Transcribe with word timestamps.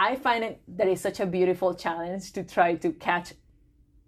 I 0.00 0.16
find 0.16 0.42
it 0.42 0.62
that 0.78 0.88
it's 0.88 1.02
such 1.02 1.20
a 1.20 1.26
beautiful 1.26 1.74
challenge 1.74 2.32
to 2.32 2.42
try 2.42 2.74
to 2.76 2.90
catch 2.92 3.34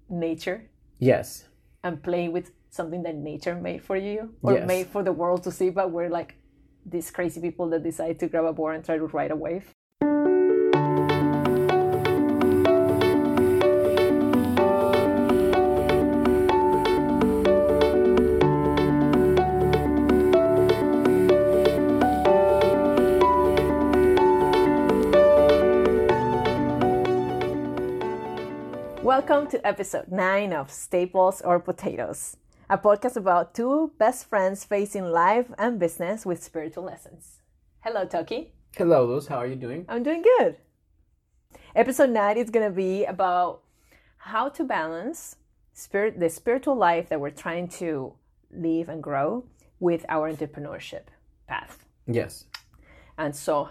nature 0.08 0.71
Yes. 0.99 1.49
and 1.84 2.03
play 2.03 2.29
with 2.29 2.50
something 2.71 3.03
that 3.03 3.15
nature 3.17 3.54
made 3.54 3.83
for 3.85 3.97
you 3.97 4.35
or 4.43 4.55
Yes. 4.55 4.67
made 4.67 4.87
for 4.87 5.03
the 5.03 5.13
world 5.13 5.43
to 5.43 5.51
see, 5.51 5.69
but 5.69 5.91
we're 5.93 6.09
like 6.09 6.35
these 6.87 7.11
crazy 7.11 7.41
people 7.43 7.69
that 7.71 7.83
decide 7.83 8.19
to 8.21 8.27
grab 8.29 8.47
a 8.47 8.53
board 8.55 8.75
and 8.77 8.85
try 8.85 8.97
to 8.97 9.07
ride 9.07 9.31
a 9.33 9.37
wave. 9.37 9.71
Welcome 29.12 29.47
to 29.48 29.66
episode 29.66 30.11
9 30.11 30.55
of 30.55 30.71
Staples 30.71 31.43
or 31.43 31.61
Potatoes, 31.61 32.39
a 32.71 32.79
podcast 32.79 33.15
about 33.15 33.55
two 33.55 33.93
best 33.98 34.27
friends 34.27 34.65
facing 34.65 35.05
life 35.05 35.48
and 35.59 35.79
business 35.79 36.25
with 36.25 36.43
spiritual 36.43 36.85
lessons. 36.85 37.43
Hello, 37.80 38.07
Toky. 38.07 38.52
Hello, 38.75 39.05
Luz. 39.05 39.27
How 39.27 39.37
are 39.37 39.47
you 39.47 39.55
doing? 39.55 39.85
I'm 39.87 40.02
doing 40.02 40.23
good. 40.23 40.57
Episode 41.77 42.09
9 42.09 42.38
is 42.38 42.48
going 42.48 42.66
to 42.66 42.75
be 42.75 43.05
about 43.05 43.61
how 44.16 44.48
to 44.48 44.65
balance 44.65 45.37
spirit 45.74 46.19
the 46.19 46.30
spiritual 46.30 46.77
life 46.77 47.10
that 47.10 47.21
we're 47.21 47.29
trying 47.29 47.69
to 47.83 48.15
live 48.51 48.88
and 48.88 49.02
grow 49.02 49.45
with 49.79 50.07
our 50.09 50.33
entrepreneurship 50.33 51.13
path. 51.47 51.85
Yes. 52.07 52.47
And 53.19 53.37
so 53.37 53.69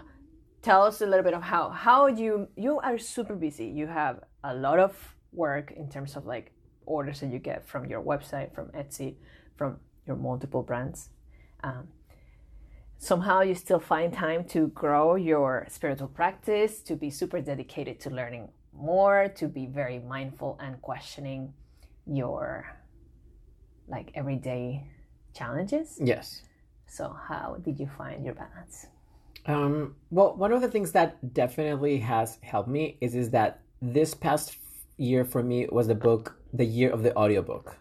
tell 0.62 0.84
us 0.84 1.00
a 1.00 1.06
little 1.06 1.24
bit 1.24 1.34
of 1.34 1.42
how 1.42 1.70
how 1.70 2.06
you 2.06 2.46
you 2.54 2.78
are 2.78 2.96
super 2.96 3.34
busy. 3.34 3.66
You 3.66 3.88
have 3.88 4.20
a 4.44 4.54
lot 4.54 4.78
of 4.78 5.16
work 5.32 5.72
in 5.72 5.88
terms 5.88 6.16
of 6.16 6.26
like 6.26 6.52
orders 6.86 7.20
that 7.20 7.28
you 7.28 7.38
get 7.38 7.66
from 7.66 7.86
your 7.86 8.02
website, 8.02 8.54
from 8.54 8.68
Etsy, 8.68 9.14
from 9.56 9.78
your 10.06 10.16
multiple 10.16 10.62
brands. 10.62 11.08
Um, 11.62 11.88
somehow 12.98 13.40
you 13.40 13.54
still 13.54 13.80
find 13.80 14.12
time 14.12 14.44
to 14.44 14.68
grow 14.68 15.14
your 15.14 15.66
spiritual 15.68 16.08
practice, 16.08 16.80
to 16.82 16.96
be 16.96 17.10
super 17.10 17.40
dedicated 17.40 18.00
to 18.00 18.10
learning 18.10 18.48
more, 18.74 19.28
to 19.36 19.48
be 19.48 19.66
very 19.66 19.98
mindful 19.98 20.58
and 20.60 20.80
questioning 20.82 21.52
your 22.06 22.66
like 23.88 24.10
everyday 24.14 24.84
challenges. 25.34 25.98
Yes. 26.02 26.42
So 26.86 27.16
how 27.28 27.56
did 27.62 27.78
you 27.78 27.88
find 27.98 28.24
your 28.24 28.34
balance? 28.34 28.86
Um, 29.46 29.96
well, 30.10 30.36
one 30.36 30.52
of 30.52 30.60
the 30.60 30.68
things 30.68 30.92
that 30.92 31.34
definitely 31.34 31.98
has 31.98 32.38
helped 32.42 32.68
me 32.68 32.96
is 33.00 33.14
is 33.14 33.30
that 33.30 33.60
this 33.80 34.14
past 34.14 34.56
year 35.02 35.24
for 35.24 35.42
me 35.42 35.66
was 35.70 35.88
the 35.88 35.94
book, 35.94 36.36
the 36.52 36.64
year 36.64 36.90
of 36.90 37.02
the 37.02 37.14
audiobook. 37.16 37.78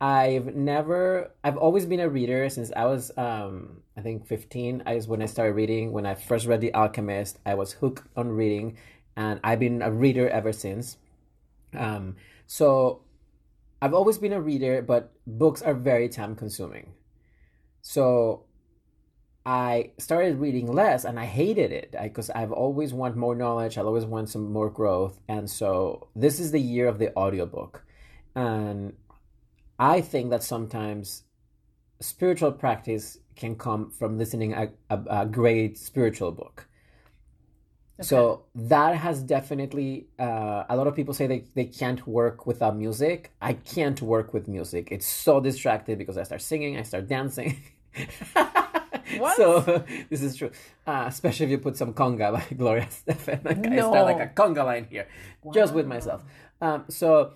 I've 0.00 0.54
never, 0.54 1.32
I've 1.42 1.56
always 1.56 1.86
been 1.86 2.00
a 2.00 2.08
reader 2.08 2.48
since 2.50 2.70
I 2.76 2.84
was, 2.84 3.10
um, 3.16 3.82
I 3.96 4.02
think 4.02 4.26
15 4.26 4.82
I 4.84 4.94
is 4.94 5.08
when 5.08 5.22
I 5.22 5.26
started 5.26 5.54
reading. 5.54 5.92
When 5.92 6.04
I 6.04 6.14
first 6.14 6.46
read 6.46 6.60
The 6.60 6.74
Alchemist, 6.74 7.38
I 7.46 7.54
was 7.54 7.72
hooked 7.72 8.06
on 8.14 8.28
reading, 8.28 8.76
and 9.16 9.40
I've 9.42 9.60
been 9.60 9.80
a 9.80 9.90
reader 9.90 10.28
ever 10.28 10.52
since. 10.52 10.98
Um, 11.74 12.16
so 12.46 13.00
I've 13.80 13.94
always 13.94 14.18
been 14.18 14.34
a 14.34 14.40
reader, 14.40 14.82
but 14.82 15.12
books 15.26 15.62
are 15.62 15.74
very 15.74 16.10
time 16.10 16.36
consuming. 16.36 16.92
So 17.80 18.44
I 19.46 19.92
started 19.98 20.40
reading 20.40 20.66
less 20.66 21.04
and 21.04 21.20
I 21.20 21.24
hated 21.24 21.70
it 21.70 21.94
because 22.02 22.30
I've 22.30 22.50
always 22.50 22.92
want 22.92 23.16
more 23.16 23.36
knowledge. 23.36 23.78
I 23.78 23.82
always 23.82 24.04
want 24.04 24.28
some 24.28 24.52
more 24.52 24.68
growth. 24.68 25.20
And 25.28 25.48
so 25.48 26.08
this 26.16 26.40
is 26.40 26.50
the 26.50 26.60
year 26.60 26.88
of 26.88 26.98
the 26.98 27.16
audiobook. 27.16 27.84
And 28.34 28.94
I 29.78 30.00
think 30.00 30.30
that 30.30 30.42
sometimes 30.42 31.22
spiritual 32.00 32.50
practice 32.50 33.18
can 33.36 33.54
come 33.54 33.92
from 33.92 34.18
listening 34.18 34.52
a, 34.52 34.70
a, 34.90 35.00
a 35.22 35.26
great 35.26 35.78
spiritual 35.78 36.32
book. 36.32 36.66
So 38.00 38.46
that 38.56 38.96
has 38.96 39.22
definitely 39.22 40.08
uh, 40.18 40.64
a 40.68 40.76
lot 40.76 40.88
of 40.88 40.96
people 40.96 41.14
say 41.14 41.28
they, 41.28 41.44
they 41.54 41.66
can't 41.66 42.04
work 42.04 42.46
without 42.46 42.76
music. 42.76 43.30
I 43.40 43.52
can't 43.52 44.02
work 44.02 44.34
with 44.34 44.48
music. 44.48 44.88
It's 44.90 45.06
so 45.06 45.38
distracted 45.38 45.98
because 45.98 46.18
I 46.18 46.24
start 46.24 46.42
singing, 46.42 46.76
I 46.76 46.82
start 46.82 47.06
dancing. 47.06 47.62
What? 49.18 49.36
So 49.36 49.60
this 50.10 50.22
is 50.22 50.36
true, 50.36 50.50
uh, 50.86 51.04
especially 51.08 51.46
if 51.46 51.50
you 51.50 51.58
put 51.58 51.76
some 51.76 51.92
conga 51.94 52.32
by 52.32 52.44
Gloria 52.56 52.86
Estefan. 52.86 53.44
Like 53.44 53.58
I 53.66 53.76
No. 53.76 53.90
start 53.90 54.06
like 54.06 54.20
a 54.20 54.32
conga 54.34 54.64
line 54.64 54.86
here, 54.90 55.06
just 55.54 55.74
with 55.74 55.86
myself. 55.86 56.24
Um, 56.60 56.84
so 56.88 57.32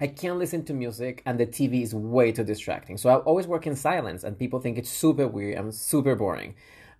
I 0.00 0.06
can't 0.06 0.38
listen 0.38 0.64
to 0.64 0.72
music, 0.72 1.22
and 1.26 1.38
the 1.38 1.46
TV 1.46 1.82
is 1.82 1.94
way 1.94 2.32
too 2.32 2.44
distracting. 2.44 2.96
So 2.96 3.10
I 3.10 3.16
always 3.16 3.46
work 3.46 3.66
in 3.66 3.76
silence, 3.76 4.24
and 4.24 4.38
people 4.38 4.58
think 4.60 4.78
it's 4.78 4.88
super 4.90 5.26
weird 5.28 5.58
and 5.58 5.74
super 5.74 6.14
boring. 6.14 6.54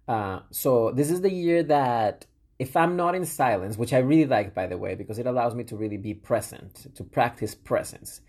Uh, 0.07 0.41
so 0.51 0.91
this 0.91 1.11
is 1.11 1.21
the 1.23 1.33
year 1.33 1.63
that 1.63 2.27
if 2.59 2.77
I'm 2.77 2.97
not 2.97 3.15
in 3.15 3.25
silence, 3.25 3.79
which 3.79 3.93
I 3.95 3.99
really 3.99 4.27
like, 4.27 4.55
by 4.55 4.67
the 4.67 4.77
way, 4.77 4.95
because 4.95 5.19
it 5.19 5.27
allows 5.27 5.55
me 5.55 5.65
to 5.65 5.77
really 5.77 5.97
be 5.97 6.13
present, 6.13 6.95
to 6.95 7.03
practice 7.05 7.55
presence. 7.55 8.21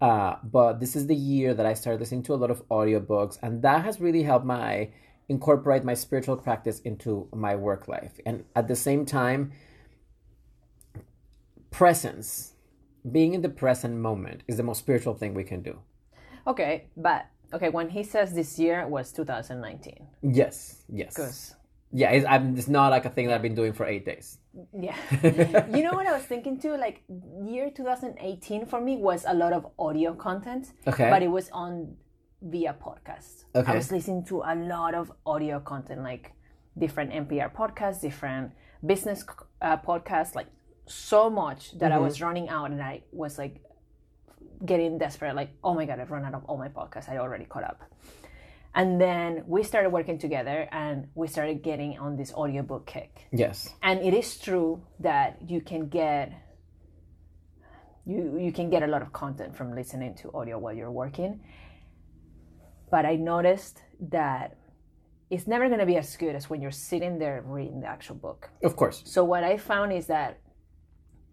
Uh, 0.00 0.36
but 0.42 0.80
this 0.80 0.96
is 0.96 1.06
the 1.06 1.14
year 1.14 1.54
that 1.54 1.66
I 1.66 1.74
started 1.74 2.00
listening 2.00 2.22
to 2.24 2.34
a 2.34 2.36
lot 2.36 2.50
of 2.50 2.66
audiobooks, 2.68 3.38
and 3.42 3.62
that 3.62 3.84
has 3.84 4.00
really 4.00 4.22
helped 4.22 4.44
my 4.44 4.90
incorporate 5.28 5.84
my 5.84 5.94
spiritual 5.94 6.36
practice 6.36 6.80
into 6.80 7.28
my 7.34 7.54
work 7.56 7.88
life. 7.88 8.20
And 8.26 8.44
at 8.54 8.68
the 8.68 8.76
same 8.76 9.06
time, 9.06 9.52
presence, 11.70 12.52
being 13.10 13.34
in 13.34 13.42
the 13.42 13.48
present 13.48 13.96
moment, 13.96 14.42
is 14.46 14.56
the 14.56 14.62
most 14.62 14.78
spiritual 14.78 15.14
thing 15.14 15.34
we 15.34 15.44
can 15.44 15.62
do. 15.62 15.78
Okay, 16.46 16.84
but 16.96 17.26
okay, 17.52 17.70
when 17.70 17.88
he 17.88 18.02
says 18.02 18.34
this 18.34 18.58
year 18.58 18.86
was 18.86 19.12
2019, 19.12 20.06
Yes, 20.22 20.84
yes, 20.92 21.14
because 21.14 21.54
yeah. 22.00 22.10
It's, 22.16 22.26
I'm, 22.32 22.44
it's 22.58 22.68
not 22.78 22.88
like 22.96 23.04
a 23.10 23.12
thing 23.14 23.26
that 23.28 23.34
I've 23.36 23.46
been 23.48 23.54
doing 23.62 23.72
for 23.78 23.86
eight 23.86 24.04
days. 24.12 24.26
yeah, 24.88 24.96
you 25.76 25.82
know 25.86 25.94
what 25.98 26.06
I 26.06 26.12
was 26.18 26.26
thinking 26.32 26.54
too. 26.64 26.74
Like 26.86 26.96
year 27.56 27.70
2018 27.70 28.66
for 28.66 28.80
me 28.80 28.96
was 29.08 29.24
a 29.26 29.34
lot 29.42 29.52
of 29.58 29.62
audio 29.78 30.10
content, 30.14 30.64
Okay. 30.86 31.08
but 31.10 31.22
it 31.22 31.30
was 31.38 31.46
on 31.50 31.96
via 32.42 32.74
podcast. 32.86 33.44
Okay. 33.54 33.72
I 33.72 33.76
was 33.80 33.90
listening 33.96 34.22
to 34.30 34.42
a 34.42 34.54
lot 34.54 34.92
of 34.94 35.10
audio 35.24 35.56
content, 35.60 36.02
like 36.02 36.32
different 36.84 37.10
NPR 37.22 37.50
podcasts, 37.60 38.00
different 38.08 38.52
business 38.84 39.24
uh, 39.62 39.76
podcasts, 39.78 40.34
like 40.34 40.48
so 40.86 41.30
much 41.30 41.60
that 41.78 41.90
Mm-hmm. 41.90 41.94
I 42.04 42.06
was 42.06 42.20
running 42.20 42.48
out, 42.56 42.70
and 42.70 42.80
I 42.82 43.02
was 43.12 43.38
like 43.38 43.54
getting 44.64 44.98
desperate, 44.98 45.34
like, 45.34 45.50
oh 45.62 45.74
my 45.74 45.84
god, 45.88 45.98
I've 46.00 46.10
run 46.10 46.24
out 46.24 46.34
of 46.34 46.44
all 46.48 46.58
my 46.58 46.68
podcasts. 46.68 47.08
I 47.08 47.16
already 47.18 47.44
caught 47.44 47.64
up. 47.64 47.80
And 48.74 49.00
then 49.00 49.44
we 49.46 49.62
started 49.62 49.90
working 49.90 50.18
together, 50.18 50.68
and 50.72 51.06
we 51.14 51.28
started 51.28 51.62
getting 51.62 51.96
on 51.98 52.16
this 52.16 52.32
audiobook 52.32 52.86
kick. 52.86 53.28
Yes. 53.32 53.72
And 53.82 54.00
it 54.00 54.14
is 54.14 54.36
true 54.36 54.82
that 54.98 55.38
you 55.48 55.60
can 55.60 55.88
get 55.88 56.32
you 58.06 58.36
you 58.38 58.52
can 58.52 58.68
get 58.70 58.82
a 58.82 58.86
lot 58.86 59.00
of 59.00 59.12
content 59.12 59.56
from 59.56 59.74
listening 59.74 60.14
to 60.16 60.30
audio 60.34 60.58
while 60.58 60.74
you're 60.74 60.90
working. 60.90 61.40
But 62.90 63.06
I 63.06 63.16
noticed 63.16 63.80
that 64.10 64.56
it's 65.30 65.46
never 65.46 65.68
going 65.68 65.80
to 65.80 65.86
be 65.86 65.96
as 65.96 66.16
good 66.16 66.34
as 66.34 66.50
when 66.50 66.60
you're 66.60 66.70
sitting 66.70 67.18
there 67.18 67.42
reading 67.46 67.80
the 67.80 67.86
actual 67.86 68.16
book. 68.16 68.50
Of 68.62 68.76
course. 68.76 69.02
So 69.04 69.24
what 69.24 69.42
I 69.42 69.56
found 69.56 69.92
is 69.92 70.06
that 70.06 70.40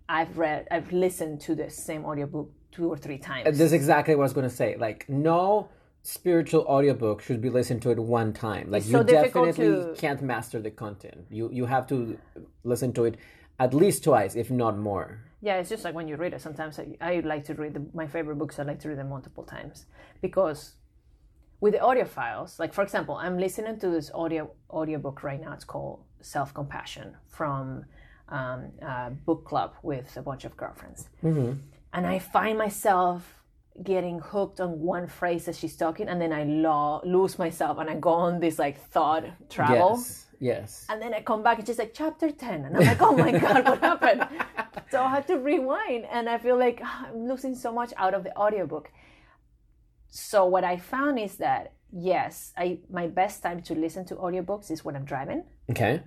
I've 0.08 0.38
read 0.38 0.68
I've 0.72 0.92
listened 0.92 1.42
to 1.42 1.56
the 1.56 1.70
same 1.70 2.06
audiobook 2.06 2.52
two 2.72 2.88
or 2.88 2.98
three 2.98 3.18
times. 3.18 3.58
That's 3.58 3.74
exactly 3.74 4.16
what 4.16 4.24
I 4.24 4.26
was 4.26 4.34
going 4.34 4.50
to 4.50 4.56
say. 4.56 4.78
Like, 4.78 5.10
no 5.10 5.70
spiritual 6.04 6.64
audiobook 6.66 7.22
should 7.22 7.42
be 7.42 7.50
listened 7.50 7.82
to 7.84 7.92
at 7.92 8.00
one 8.00 8.34
time. 8.34 8.72
Like, 8.72 8.82
It's 8.82 8.90
you 8.90 8.98
so 8.98 9.04
definitely 9.04 9.54
to- 9.54 9.96
can't 9.98 10.22
master 10.22 10.60
the 10.60 10.72
content. 10.72 11.26
You 11.30 11.50
you 11.52 11.66
have 11.66 11.88
to 11.88 12.18
listen 12.64 12.92
to 12.94 13.06
it 13.06 13.18
at 13.60 13.74
least 13.74 14.04
twice, 14.04 14.36
if 14.36 14.50
not 14.50 14.78
more. 14.78 15.20
Yeah, 15.42 15.58
it's 15.58 15.70
just 15.70 15.84
like 15.84 15.96
when 15.96 16.08
you 16.08 16.16
read 16.18 16.34
it. 16.34 16.42
Sometimes 16.42 16.80
I, 16.80 16.98
I 17.02 17.20
like 17.22 17.44
to 17.46 17.54
read 17.56 17.74
the, 17.74 17.84
my 17.94 18.08
favorite 18.08 18.38
books. 18.38 18.60
I 18.60 18.64
like 18.64 18.80
to 18.82 18.90
read 18.90 18.98
them 19.00 19.10
multiple 19.10 19.44
times 19.44 19.86
because 20.22 20.74
with 21.60 21.74
the 21.74 21.80
audio 21.80 22.06
files, 22.06 22.60
like 22.60 22.74
for 22.74 22.84
example, 22.84 23.16
I'm 23.16 23.38
listening 23.38 23.80
to 23.80 23.90
this 23.90 24.10
audio 24.14 24.52
audiobook 24.70 25.24
right 25.24 25.40
now. 25.42 25.54
It's 25.54 25.66
called 25.66 26.04
Self 26.22 26.54
Compassion 26.54 27.16
from 27.28 27.86
um, 28.30 28.72
a 28.82 29.12
book 29.12 29.46
club 29.46 29.74
with 29.84 30.16
a 30.18 30.22
bunch 30.22 30.46
of 30.46 30.56
girlfriends, 30.58 31.10
and 31.24 32.08
I 32.08 32.18
find 32.20 32.58
myself 32.58 33.41
getting 33.84 34.20
hooked 34.20 34.60
on 34.60 34.80
one 34.80 35.08
phrase 35.08 35.48
as 35.48 35.58
she's 35.58 35.76
talking, 35.76 36.08
and 36.08 36.22
then 36.22 36.34
I 36.34 36.44
lo- 36.44 37.02
lose 37.04 37.40
myself 37.40 37.78
and 37.80 37.90
I 37.90 37.96
go 37.96 38.12
on 38.12 38.40
this 38.40 38.60
like 38.60 38.80
thought 38.90 39.26
travel. 39.50 39.96
Yes. 39.98 40.26
Yes. 40.40 40.88
And 40.90 41.00
then 41.00 41.14
I 41.14 41.22
come 41.22 41.44
back 41.44 41.60
and 41.60 41.68
she's 41.68 41.78
like, 41.78 41.94
chapter 41.94 42.32
10. 42.32 42.66
And 42.66 42.76
I'm 42.76 42.84
like, 42.84 43.02
oh 43.02 43.16
my 43.16 43.32
God, 43.46 43.64
what 43.64 43.80
happened? 43.80 44.28
So 44.90 45.04
I 45.04 45.10
had 45.10 45.28
to 45.28 45.38
rewind. 45.38 46.06
And 46.12 46.28
I 46.28 46.40
feel 46.40 46.58
like 46.58 46.82
ah, 46.84 47.10
I'm 47.10 47.28
losing 47.28 47.54
so 47.54 47.72
much 47.72 47.94
out 47.96 48.16
of 48.16 48.24
the 48.24 48.36
audiobook. 48.36 48.92
So 50.10 50.46
what 50.46 50.64
I 50.64 50.78
found 50.78 51.20
is 51.20 51.36
that, 51.38 51.74
yes, 51.94 52.54
I 52.58 52.80
my 52.90 53.06
best 53.06 53.44
time 53.44 53.62
to 53.64 53.76
listen 53.76 54.04
to 54.06 54.16
audiobooks 54.16 54.72
is 54.72 54.84
when 54.84 54.96
I'm 54.96 55.06
driving. 55.06 55.44
Okay. 55.70 56.02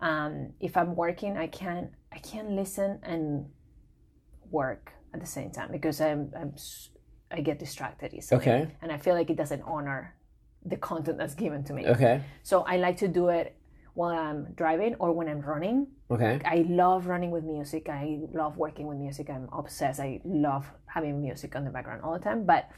Um, 0.00 0.54
if 0.58 0.76
I'm 0.76 0.96
working, 0.96 1.36
I 1.36 1.46
can't 1.46 1.90
I 2.12 2.18
can't 2.18 2.50
listen 2.50 2.98
and 3.04 3.46
work 4.50 4.92
at 5.14 5.20
the 5.20 5.26
same 5.26 5.50
time 5.50 5.70
because 5.70 6.00
I'm 6.00 6.32
I'm 6.36 6.54
I 7.30 7.40
get 7.40 7.58
distracted 7.58 8.12
easily. 8.12 8.40
Okay. 8.40 8.68
And 8.82 8.92
I 8.92 8.98
feel 8.98 9.14
like 9.14 9.30
it 9.30 9.36
doesn't 9.36 9.62
honor 9.62 10.14
the 10.64 10.76
content 10.76 11.18
that's 11.18 11.34
given 11.34 11.64
to 11.64 11.72
me. 11.72 11.86
Okay. 11.86 12.22
So 12.42 12.62
I 12.62 12.76
like 12.76 12.98
to 12.98 13.08
do 13.08 13.28
it 13.28 13.56
while 13.94 14.16
I'm 14.16 14.52
driving 14.54 14.94
or 14.98 15.12
when 15.12 15.28
I'm 15.28 15.40
running. 15.40 15.86
Okay. 16.10 16.40
I 16.44 16.64
love 16.68 17.06
running 17.06 17.30
with 17.30 17.44
music. 17.44 17.88
I 17.88 18.20
love 18.32 18.56
working 18.58 18.86
with 18.86 18.98
music. 18.98 19.30
I'm 19.30 19.48
obsessed. 19.52 19.98
I 20.00 20.20
love 20.24 20.70
having 20.86 21.20
music 21.20 21.56
on 21.56 21.64
the 21.64 21.70
background 21.70 22.02
all 22.02 22.12
the 22.12 22.24
time. 22.24 22.44
But 22.44 22.68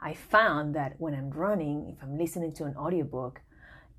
I 0.00 0.14
found 0.14 0.74
that 0.74 0.94
when 0.98 1.14
I'm 1.14 1.30
running, 1.30 1.94
if 1.96 2.02
I'm 2.02 2.16
listening 2.18 2.52
to 2.54 2.64
an 2.64 2.76
audiobook, 2.76 3.40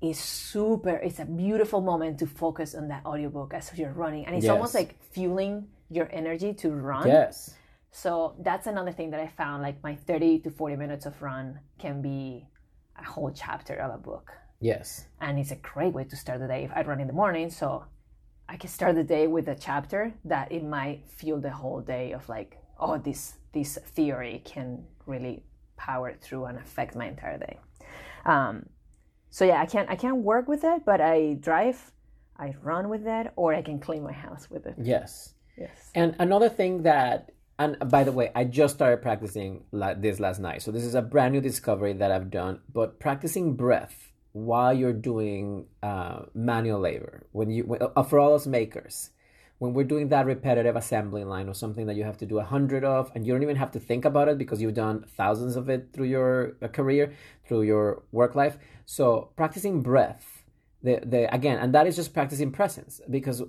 it's 0.00 0.20
super, 0.20 0.90
it's 0.96 1.18
a 1.18 1.24
beautiful 1.24 1.80
moment 1.80 2.18
to 2.20 2.26
focus 2.26 2.74
on 2.74 2.88
that 2.88 3.04
audiobook 3.04 3.54
as 3.54 3.72
you're 3.76 3.92
running. 3.92 4.24
And 4.26 4.34
it's 4.36 4.44
Yes. 4.44 4.52
almost 4.52 4.74
like 4.74 5.02
fueling 5.02 5.68
your 5.90 6.08
energy 6.12 6.52
to 6.54 6.70
run. 6.70 7.06
Yes. 7.06 7.54
So 7.90 8.34
that's 8.40 8.66
another 8.66 8.92
thing 8.92 9.10
that 9.10 9.20
I 9.20 9.26
found. 9.28 9.62
Like 9.62 9.82
my 9.82 9.94
30 9.94 10.40
to 10.40 10.50
40 10.50 10.76
minutes 10.76 11.06
of 11.06 11.20
run 11.22 11.60
can 11.78 12.02
be 12.02 12.46
a 12.98 13.04
whole 13.04 13.30
chapter 13.30 13.74
of 13.76 13.94
a 13.94 13.98
book 13.98 14.32
Yes. 14.60 15.06
and 15.20 15.38
it's 15.38 15.50
a 15.50 15.56
great 15.56 15.92
way 15.92 16.04
to 16.04 16.16
start 16.16 16.40
the 16.40 16.46
day. 16.48 16.64
If 16.64 16.72
I 16.74 16.82
run 16.82 17.00
in 17.00 17.06
the 17.06 17.12
morning, 17.12 17.50
so 17.50 17.84
I 18.48 18.56
can 18.56 18.70
start 18.70 18.94
the 18.94 19.04
day 19.04 19.26
with 19.26 19.48
a 19.48 19.54
chapter 19.54 20.14
that 20.24 20.50
it 20.52 20.64
might 20.64 21.02
fuel 21.08 21.40
the 21.40 21.50
whole 21.50 21.80
day 21.80 22.12
of 22.12 22.28
like, 22.28 22.58
oh, 22.78 22.98
this 22.98 23.34
this 23.52 23.78
theory 23.94 24.42
can 24.44 24.84
really 25.06 25.42
power 25.76 26.14
through 26.20 26.46
and 26.46 26.58
affect 26.58 26.96
my 26.96 27.06
entire 27.06 27.38
day. 27.38 27.58
Um, 28.24 28.66
so 29.30 29.44
yeah, 29.44 29.60
I 29.60 29.66
can't 29.66 29.90
I 29.90 29.96
can't 29.96 30.18
work 30.18 30.48
with 30.48 30.64
it, 30.64 30.84
but 30.84 31.00
I 31.00 31.34
drive, 31.40 31.92
I 32.38 32.54
run 32.62 32.88
with 32.88 33.06
it, 33.06 33.32
or 33.36 33.54
I 33.54 33.62
can 33.62 33.78
clean 33.78 34.02
my 34.02 34.12
house 34.12 34.48
with 34.50 34.66
it. 34.66 34.74
Yes. 34.82 35.34
Yes. 35.56 35.90
And 35.94 36.14
another 36.18 36.48
thing 36.48 36.82
that, 36.82 37.32
and 37.58 37.76
by 37.88 38.04
the 38.04 38.12
way, 38.12 38.30
I 38.34 38.44
just 38.44 38.74
started 38.74 39.00
practicing 39.02 39.64
this 39.72 40.20
last 40.20 40.40
night. 40.40 40.62
So 40.62 40.70
this 40.70 40.84
is 40.84 40.94
a 40.94 41.02
brand 41.02 41.32
new 41.32 41.40
discovery 41.40 41.94
that 41.94 42.10
I've 42.10 42.30
done. 42.30 42.60
But 42.72 43.00
practicing 43.00 43.56
breath 43.56 44.12
while 44.32 44.74
you're 44.74 44.92
doing 44.92 45.66
uh, 45.82 46.24
manual 46.34 46.80
labor, 46.80 47.26
when 47.32 47.50
you 47.50 47.64
when, 47.64 47.80
uh, 47.82 48.02
for 48.02 48.18
all 48.18 48.34
us 48.34 48.46
makers, 48.46 49.10
when 49.58 49.72
we're 49.72 49.84
doing 49.84 50.08
that 50.10 50.26
repetitive 50.26 50.76
assembly 50.76 51.24
line 51.24 51.48
or 51.48 51.54
something 51.54 51.86
that 51.86 51.96
you 51.96 52.04
have 52.04 52.18
to 52.18 52.26
do 52.26 52.38
a 52.38 52.44
hundred 52.44 52.84
of, 52.84 53.10
and 53.14 53.26
you 53.26 53.32
don't 53.32 53.42
even 53.42 53.56
have 53.56 53.70
to 53.70 53.80
think 53.80 54.04
about 54.04 54.28
it 54.28 54.36
because 54.36 54.60
you've 54.60 54.74
done 54.74 55.06
thousands 55.16 55.56
of 55.56 55.70
it 55.70 55.88
through 55.94 56.04
your 56.06 56.56
uh, 56.60 56.68
career, 56.68 57.14
through 57.48 57.62
your 57.62 58.02
work 58.12 58.34
life. 58.34 58.58
So 58.84 59.30
practicing 59.36 59.80
breath, 59.80 60.44
the 60.82 61.00
the 61.02 61.34
again, 61.34 61.58
and 61.58 61.74
that 61.74 61.86
is 61.86 61.96
just 61.96 62.12
practicing 62.12 62.52
presence 62.52 63.00
because 63.08 63.42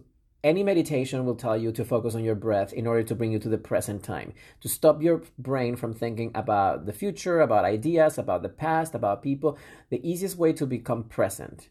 any 0.48 0.64
meditation 0.64 1.26
will 1.26 1.36
tell 1.36 1.58
you 1.58 1.74
to 1.74 1.84
focus 1.84 2.16
on 2.16 2.24
your 2.24 2.34
breath 2.34 2.72
in 2.72 2.88
order 2.88 3.04
to 3.04 3.14
bring 3.14 3.34
you 3.34 3.40
to 3.40 3.50
the 3.50 3.58
present 3.58 4.02
time, 4.02 4.34
to 4.62 4.70
stop 4.70 5.02
your 5.02 5.22
brain 5.38 5.76
from 5.76 5.94
thinking 5.94 6.32
about 6.34 6.86
the 6.86 6.94
future, 6.94 7.42
about 7.42 7.66
ideas, 7.66 8.18
about 8.18 8.44
the 8.44 8.50
past, 8.50 8.96
about 8.96 9.22
people. 9.22 9.58
The 9.90 10.00
easiest 10.10 10.38
way 10.38 10.54
to 10.54 10.66
become 10.66 11.04
present 11.04 11.68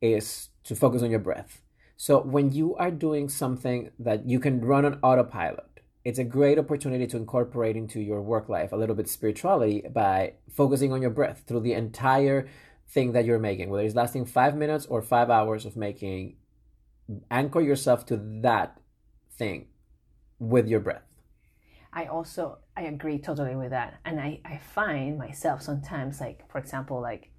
is 0.00 0.48
to 0.64 0.74
focus 0.74 1.02
on 1.02 1.10
your 1.10 1.20
breath. 1.20 1.62
So 1.96 2.20
when 2.20 2.50
you 2.50 2.74
are 2.74 2.90
doing 2.90 3.28
something 3.28 3.90
that 4.00 4.28
you 4.28 4.40
can 4.40 4.60
run 4.60 4.84
on 4.84 4.98
autopilot, 5.04 5.80
it's 6.04 6.18
a 6.18 6.24
great 6.24 6.58
opportunity 6.58 7.06
to 7.06 7.16
incorporate 7.16 7.76
into 7.76 8.00
your 8.00 8.22
work 8.22 8.48
life 8.48 8.72
a 8.72 8.76
little 8.76 8.96
bit 8.96 9.08
spirituality 9.08 9.84
by 9.92 10.32
focusing 10.50 10.92
on 10.92 11.00
your 11.00 11.10
breath 11.10 11.44
through 11.46 11.60
the 11.60 11.74
entire 11.74 12.48
thing 12.88 13.12
that 13.12 13.24
you're 13.24 13.38
making, 13.38 13.70
whether 13.70 13.84
it's 13.84 13.94
lasting 13.94 14.26
five 14.26 14.56
minutes 14.56 14.84
or 14.86 15.00
five 15.00 15.30
hours 15.30 15.64
of 15.64 15.76
making 15.76 16.36
anchor 17.30 17.60
yourself 17.60 18.06
to 18.06 18.16
that 18.42 18.78
thing 19.38 19.68
with 20.38 20.66
your 20.68 20.80
breath. 20.80 21.02
I 21.92 22.06
also 22.06 22.58
I 22.76 22.82
agree 22.82 23.18
totally 23.18 23.56
with 23.56 23.70
that, 23.70 24.00
and 24.04 24.20
I 24.20 24.40
I 24.44 24.58
find 24.58 25.18
myself 25.18 25.62
sometimes 25.62 26.20
like 26.20 26.48
for 26.50 26.58
example 26.58 27.00
like 27.00 27.30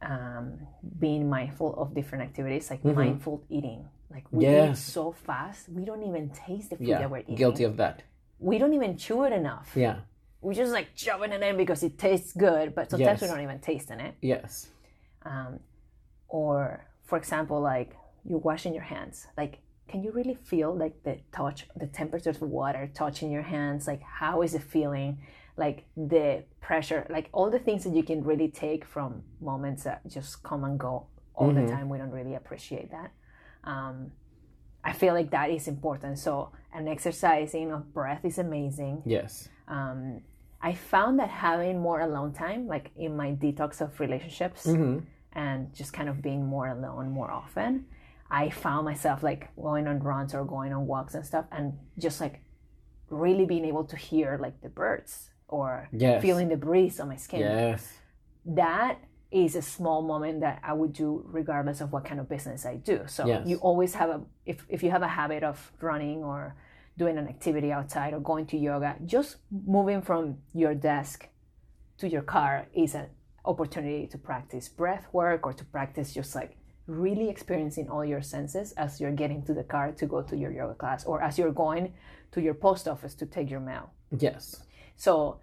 um, 0.00 0.60
being 1.00 1.28
mindful 1.28 1.74
of 1.76 1.92
different 1.94 2.22
activities 2.24 2.70
like 2.70 2.84
mindful 2.84 3.42
eating. 3.48 3.88
Like 4.10 4.24
we 4.30 4.46
eat 4.46 4.76
so 4.76 5.12
fast, 5.12 5.68
we 5.68 5.84
don't 5.84 6.02
even 6.04 6.30
taste 6.30 6.70
the 6.70 6.76
food 6.76 6.86
Yeah, 6.86 6.98
that 7.00 7.10
we're 7.10 7.18
eating. 7.18 7.34
guilty 7.34 7.64
of 7.64 7.76
that. 7.78 8.04
We 8.38 8.58
don't 8.58 8.72
even 8.74 8.96
chew 8.96 9.24
it 9.24 9.32
enough. 9.32 9.72
Yeah. 9.74 9.96
We 10.40 10.54
just 10.54 10.72
like 10.72 10.90
shoving 10.94 11.32
it 11.32 11.42
in 11.42 11.56
because 11.56 11.82
it 11.82 11.98
tastes 11.98 12.32
good, 12.32 12.74
but 12.74 12.90
sometimes 12.90 13.20
we 13.20 13.26
don't 13.26 13.40
even 13.40 13.58
taste 13.58 13.90
in 13.90 13.98
it. 14.00 14.14
Yes. 14.22 14.68
Um, 15.24 15.58
or 16.28 16.86
for 17.04 17.18
example, 17.18 17.60
like 17.60 17.96
you're 18.24 18.38
washing 18.38 18.74
your 18.74 18.82
hands. 18.84 19.26
Like, 19.36 19.58
can 19.88 20.02
you 20.02 20.10
really 20.12 20.34
feel 20.34 20.74
like 20.74 21.02
the 21.02 21.18
touch, 21.32 21.66
the 21.76 21.86
temperature 21.86 22.30
of 22.30 22.40
water 22.42 22.90
touching 22.94 23.30
your 23.30 23.42
hands? 23.42 23.86
Like, 23.86 24.02
how 24.02 24.42
is 24.42 24.54
it 24.54 24.62
feeling? 24.62 25.18
Like 25.56 25.86
the 25.96 26.44
pressure, 26.60 27.06
like 27.10 27.28
all 27.32 27.50
the 27.50 27.58
things 27.58 27.84
that 27.84 27.94
you 27.94 28.02
can 28.02 28.22
really 28.22 28.48
take 28.48 28.84
from 28.84 29.22
moments 29.40 29.84
that 29.84 30.06
just 30.06 30.42
come 30.42 30.62
and 30.64 30.78
go 30.78 31.06
all 31.34 31.52
the 31.52 31.66
time. 31.66 31.88
We 31.88 31.98
don't 31.98 32.10
really 32.12 32.34
appreciate 32.34 32.90
that. 32.92 33.10
Um, 33.64 34.12
I 34.84 34.92
feel 34.92 35.14
like 35.14 35.30
that 35.30 35.50
is 35.50 35.66
important. 35.66 36.18
So, 36.18 36.50
an 36.72 36.86
exercising 36.86 37.72
of 37.72 37.92
breath 37.92 38.24
is 38.24 38.38
amazing 38.38 39.02
Yes. 39.04 39.48
um, 39.66 40.20
I 40.60 40.74
found 40.74 41.18
that 41.18 41.28
having 41.30 41.78
more 41.80 42.00
alone 42.00 42.32
time, 42.32 42.66
like 42.68 42.90
in 42.96 43.16
my 43.16 43.32
detox 43.32 43.80
of 43.80 43.98
relationships 44.00 44.66
Mm-hmm. 44.66 44.98
and 45.32 45.74
just 45.74 45.92
kind 45.92 46.08
of 46.08 46.20
being 46.22 46.44
more 46.46 46.68
alone 46.68 47.10
more 47.10 47.30
often, 47.30 47.86
I 48.30 48.50
found 48.50 48.84
myself 48.84 49.22
like 49.22 49.54
going 49.56 49.86
on 49.86 50.00
runs 50.00 50.34
or 50.34 50.44
going 50.44 50.72
on 50.72 50.86
walks 50.86 51.14
and 51.14 51.24
stuff 51.24 51.46
and 51.50 51.74
just 51.98 52.20
like 52.20 52.42
really 53.10 53.46
being 53.46 53.64
able 53.64 53.84
to 53.84 53.96
hear 53.96 54.38
like 54.40 54.60
the 54.60 54.68
birds 54.68 55.30
or 55.48 55.88
Yes. 55.92 56.20
feeling 56.22 56.48
the 56.48 56.56
breeze 56.56 57.00
on 57.00 57.08
my 57.08 57.16
skin. 57.16 57.40
Yes. 57.40 57.92
That 58.44 58.98
is 59.30 59.56
a 59.56 59.62
small 59.62 60.02
moment 60.02 60.40
that 60.40 60.60
I 60.62 60.72
would 60.74 60.92
do 60.92 61.22
regardless 61.26 61.80
of 61.80 61.92
what 61.92 62.04
kind 62.04 62.20
of 62.20 62.28
business 62.28 62.66
I 62.66 62.76
do. 62.76 63.02
So 63.06 63.26
Yes. 63.26 63.46
you 63.46 63.56
always 63.58 63.94
have 63.94 64.10
a 64.10 64.20
if 64.44 64.66
if 64.68 64.82
you 64.82 64.90
have 64.90 65.02
a 65.02 65.08
habit 65.08 65.42
of 65.42 65.72
running 65.80 66.22
or 66.22 66.54
doing 66.98 67.16
an 67.16 67.28
activity 67.28 67.70
outside 67.72 68.12
or 68.12 68.20
going 68.20 68.44
to 68.46 68.58
yoga, 68.58 68.96
just 69.06 69.36
moving 69.50 70.02
from 70.02 70.38
your 70.52 70.74
desk 70.74 71.28
to 71.98 72.08
your 72.08 72.22
car 72.22 72.66
is 72.74 72.94
an 72.94 73.06
opportunity 73.44 74.06
to 74.08 74.18
practice 74.18 74.68
breath 74.68 75.06
work 75.12 75.46
or 75.46 75.52
to 75.54 75.64
practice 75.64 76.12
just 76.12 76.34
like 76.34 76.57
really 76.88 77.28
experiencing 77.28 77.88
all 77.88 78.04
your 78.04 78.22
senses 78.22 78.72
as 78.72 79.00
you're 79.00 79.12
getting 79.12 79.42
to 79.42 79.54
the 79.54 79.62
car 79.62 79.92
to 79.92 80.06
go 80.06 80.22
to 80.22 80.36
your 80.36 80.50
yoga 80.50 80.74
class 80.74 81.04
or 81.04 81.22
as 81.22 81.38
you're 81.38 81.52
going 81.52 81.92
to 82.32 82.40
your 82.40 82.54
post 82.54 82.88
office 82.88 83.14
to 83.14 83.26
take 83.26 83.50
your 83.50 83.60
mail. 83.60 83.90
Yes. 84.18 84.62
So 84.96 85.38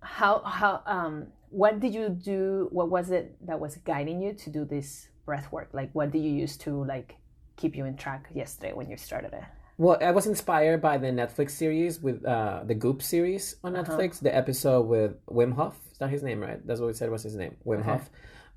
how 0.00 0.42
how 0.44 0.82
um 0.86 1.28
what 1.48 1.80
did 1.80 1.94
you 1.94 2.10
do 2.10 2.68
what 2.70 2.90
was 2.90 3.10
it 3.10 3.34
that 3.46 3.58
was 3.58 3.76
guiding 3.78 4.20
you 4.20 4.34
to 4.34 4.50
do 4.50 4.64
this 4.64 5.08
breath 5.24 5.50
work? 5.50 5.70
Like 5.72 5.90
what 5.94 6.12
did 6.12 6.22
you 6.22 6.30
use 6.30 6.56
to 6.58 6.84
like 6.84 7.16
keep 7.56 7.74
you 7.74 7.86
in 7.86 7.96
track 7.96 8.28
yesterday 8.34 8.74
when 8.74 8.90
you 8.90 8.98
started 8.98 9.32
it? 9.32 9.44
Well, 9.78 9.98
I 10.00 10.10
was 10.10 10.26
inspired 10.26 10.80
by 10.80 10.96
the 10.96 11.08
Netflix 11.08 11.50
series 11.50 12.00
with 12.00 12.24
uh, 12.24 12.62
the 12.64 12.74
Goop 12.74 13.02
series 13.02 13.56
on 13.62 13.74
Netflix. 13.74 14.20
The 14.20 14.34
episode 14.34 14.86
with 14.86 15.24
Wim 15.26 15.54
Hof. 15.54 15.78
Is 15.92 15.98
that 15.98 16.08
his 16.08 16.22
name, 16.22 16.40
right? 16.40 16.66
That's 16.66 16.80
what 16.80 16.86
we 16.86 16.94
said 16.94 17.10
was 17.10 17.22
his 17.22 17.36
name, 17.36 17.56
Wim 17.66 17.82
Hof. 17.82 18.08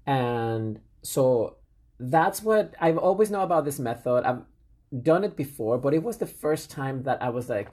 And 0.06 0.80
so 1.02 1.58
that's 2.00 2.42
what 2.42 2.74
I've 2.80 2.98
always 2.98 3.30
known 3.30 3.44
about 3.44 3.66
this 3.66 3.80
method. 3.80 4.24
I've 4.26 4.42
done 5.04 5.24
it 5.24 5.36
before, 5.36 5.78
but 5.78 5.94
it 5.94 6.04
was 6.04 6.18
the 6.18 6.26
first 6.26 6.72
time 6.72 7.04
that 7.04 7.22
I 7.22 7.30
was 7.30 7.50
like, 7.50 7.70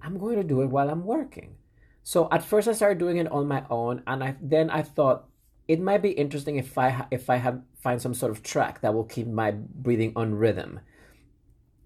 I'm 0.00 0.18
going 0.18 0.36
to 0.36 0.44
do 0.44 0.62
it 0.62 0.70
while 0.70 0.88
I'm 0.88 1.04
working. 1.04 1.56
So 2.04 2.28
at 2.30 2.44
first 2.44 2.68
I 2.68 2.72
started 2.72 2.98
doing 2.98 3.18
it 3.18 3.30
on 3.30 3.48
my 3.48 3.64
own, 3.68 4.02
and 4.06 4.24
I 4.24 4.36
then 4.40 4.70
I 4.70 4.82
thought 4.82 5.28
it 5.66 5.80
might 5.80 6.00
be 6.00 6.10
interesting 6.10 6.56
if 6.56 6.78
I 6.78 7.06
if 7.10 7.28
I 7.28 7.36
have 7.36 7.60
find 7.82 8.00
some 8.00 8.14
sort 8.14 8.32
of 8.32 8.42
track 8.42 8.80
that 8.80 8.94
will 8.94 9.04
keep 9.04 9.26
my 9.26 9.50
breathing 9.50 10.12
on 10.16 10.34
rhythm. 10.34 10.80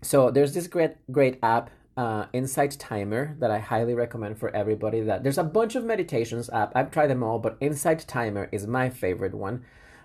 So 0.03 0.31
there's 0.31 0.55
this 0.55 0.69
great 0.69 0.95
great 1.11 1.39
app, 1.43 1.71
uh, 1.97 2.27
Insight 2.33 2.79
Timer, 2.79 3.37
that 3.41 3.51
I 3.51 3.59
highly 3.59 3.95
recommend 3.95 4.39
for 4.39 4.55
everybody. 4.55 5.01
That 5.01 5.25
there's 5.25 5.39
a 5.39 5.45
bunch 5.45 5.75
of 5.75 5.85
meditations 5.85 6.49
app. 6.51 6.71
I've 6.77 6.93
tried 6.93 7.09
them 7.09 7.25
all, 7.25 7.41
but 7.41 7.57
Insight 7.61 8.07
Timer 8.07 8.49
is 8.53 8.67
my 8.67 8.91
favorite 8.91 9.35
one. 9.35 9.65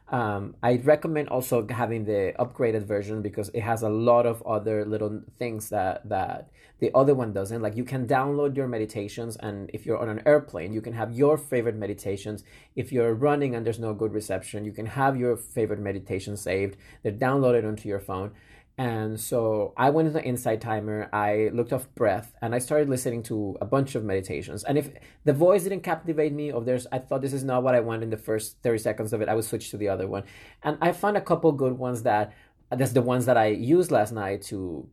Um, 0.10 0.56
I 0.64 0.78
recommend 0.78 1.28
also 1.30 1.68
having 1.68 2.06
the 2.06 2.34
upgraded 2.40 2.84
version 2.86 3.22
because 3.22 3.50
it 3.50 3.62
has 3.62 3.84
a 3.84 3.90
lot 3.90 4.26
of 4.26 4.42
other 4.44 4.86
little 4.86 5.22
things 5.38 5.70
that 5.70 6.08
that 6.08 6.50
the 6.80 6.92
other 6.96 7.14
one 7.14 7.34
doesn't. 7.34 7.62
Like 7.62 7.76
you 7.76 7.84
can 7.84 8.08
download 8.08 8.56
your 8.56 8.68
meditations, 8.68 9.36
and 9.36 9.70
if 9.74 9.86
you're 9.86 9.98
on 9.98 10.08
an 10.08 10.22
airplane, 10.26 10.72
you 10.72 10.82
can 10.82 10.94
have 10.94 11.14
your 11.14 11.38
favorite 11.38 11.76
meditations. 11.76 12.44
If 12.76 12.92
you're 12.94 13.14
running 13.14 13.54
and 13.56 13.66
there's 13.66 13.80
no 13.80 13.94
good 13.94 14.14
reception, 14.14 14.64
you 14.64 14.72
can 14.72 14.86
have 14.86 15.18
your 15.18 15.36
favorite 15.36 15.80
meditation 15.80 16.38
saved. 16.38 16.78
They're 17.04 17.12
downloaded 17.12 17.68
onto 17.68 17.90
your 17.90 18.00
phone. 18.00 18.32
And 18.78 19.20
so 19.20 19.74
I 19.76 19.90
went 19.90 20.08
into 20.08 20.24
Insight 20.24 20.62
Timer, 20.62 21.10
I 21.12 21.50
looked 21.52 21.74
up 21.74 21.96
breath, 21.96 22.36
and 22.44 22.54
I 22.54 22.60
started 22.60 22.90
listening 22.90 23.24
to 23.24 23.58
a 23.60 23.66
bunch 23.66 23.96
of 23.96 24.04
meditations. 24.04 24.64
And 24.64 24.78
if 24.78 24.92
the 25.24 25.34
voice 25.34 25.64
didn't 25.64 25.82
captivate 25.82 26.32
me, 26.32 26.52
or 26.52 26.62
there's 26.62 26.86
I 26.92 27.00
thought 27.00 27.22
this 27.22 27.34
is 27.34 27.44
not 27.44 27.64
what 27.64 27.74
I 27.74 27.80
want 27.80 28.04
in 28.04 28.12
the 28.12 28.18
first 28.18 28.58
30 28.62 28.78
seconds 28.78 29.14
of 29.14 29.22
it, 29.22 29.30
I 29.30 29.34
would 29.34 29.46
switch 29.46 29.72
to 29.72 29.78
the 29.78 29.90
other 29.90 30.08
one. 30.08 30.24
And 30.62 30.78
I 30.80 30.92
found 30.92 31.18
a 31.18 31.22
couple 31.22 31.52
good 31.54 31.74
ones 31.74 32.04
that 32.04 32.34
that's 32.70 32.92
the 32.92 33.02
ones 33.02 33.26
that 33.26 33.38
I 33.38 33.48
used 33.48 33.92
last 33.92 34.12
night 34.12 34.44
to 34.44 34.88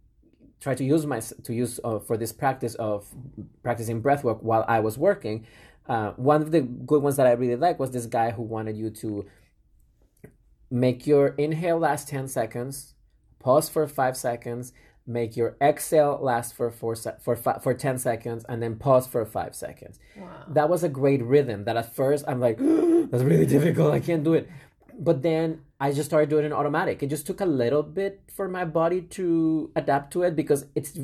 try 0.61 0.75
to 0.75 0.85
use 0.85 1.05
my 1.05 1.21
to 1.21 1.53
use 1.53 1.79
uh, 1.85 1.99
for 1.99 2.17
this 2.17 2.33
practice 2.33 2.75
of 2.77 3.07
practicing 3.63 4.01
breath 4.01 4.25
work 4.25 4.39
while 4.41 4.65
I 4.67 4.81
was 4.81 4.97
working. 4.97 5.47
Uh, 5.87 6.13
one 6.13 6.41
of 6.41 6.51
the 6.53 6.63
good 6.63 7.03
ones 7.03 7.17
that 7.17 7.27
I 7.27 7.33
really 7.33 7.57
like 7.57 7.79
was 7.79 7.91
this 7.91 8.07
guy 8.07 8.31
who 8.31 8.43
wanted 8.43 8.79
you 8.79 8.89
to 8.91 9.27
make 10.71 11.07
your 11.07 11.29
inhale 11.37 11.79
last 11.79 12.09
10 12.09 12.29
seconds, 12.29 12.94
pause 13.45 13.69
for 13.69 13.87
5 13.87 14.17
seconds, 14.17 14.73
make 15.07 15.37
your 15.37 15.57
exhale 15.61 16.19
last 16.21 16.55
for 16.57 16.71
four 16.71 16.95
se- 16.97 17.19
for 17.21 17.37
fi- 17.37 17.59
for 17.59 17.75
10 17.75 17.99
seconds 17.99 18.43
and 18.49 18.63
then 18.63 18.77
pause 18.77 19.07
for 19.07 19.25
5 19.27 19.55
seconds. 19.55 20.01
Wow. 20.17 20.45
That 20.49 20.69
was 20.71 20.83
a 20.83 20.89
great 20.89 21.23
rhythm 21.23 21.65
that 21.65 21.77
at 21.77 21.95
first 21.95 22.25
I'm 22.27 22.41
like 22.41 22.59
that's 23.11 23.23
really 23.23 23.47
difficult. 23.47 23.93
I 23.93 24.01
can't 24.01 24.25
do 24.25 24.35
it. 24.35 24.49
But 24.99 25.23
then 25.23 25.61
I 25.79 25.93
just 25.93 26.09
started 26.09 26.31
doing 26.31 26.45
it 26.45 26.47
in 26.47 26.53
automatic. 26.53 27.03
It 27.03 27.11
just 27.11 27.27
took 27.27 27.41
a 27.41 27.47
little 27.63 27.83
bit 27.83 28.23
for 28.35 28.49
my 28.49 28.65
body 28.65 29.03
to 29.19 29.71
adapt 29.77 30.13
to 30.15 30.23
it 30.23 30.35
because 30.35 30.67
it's 30.75 30.99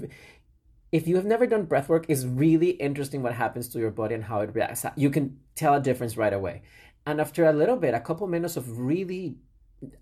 if 0.93 1.07
you 1.07 1.17
have 1.17 1.27
never 1.27 1.47
done 1.47 1.65
breath 1.65 1.89
work, 1.89 2.07
it's 2.09 2.25
really 2.25 2.71
interesting 2.71 3.23
what 3.23 3.35
happens 3.35 3.69
to 3.69 3.79
your 3.79 3.91
body 3.91 4.15
and 4.15 4.25
how 4.25 4.41
it 4.41 4.55
reacts. 4.55 4.87
You 4.97 5.11
can 5.11 5.39
tell 5.55 5.75
a 5.75 5.81
difference 5.81 6.17
right 6.17 6.33
away. 6.33 6.63
And 7.07 7.21
after 7.21 7.45
a 7.45 7.53
little 7.53 7.77
bit, 7.77 7.95
a 7.95 8.01
couple 8.01 8.27
minutes 8.27 8.57
of 8.57 8.79
really 8.79 9.37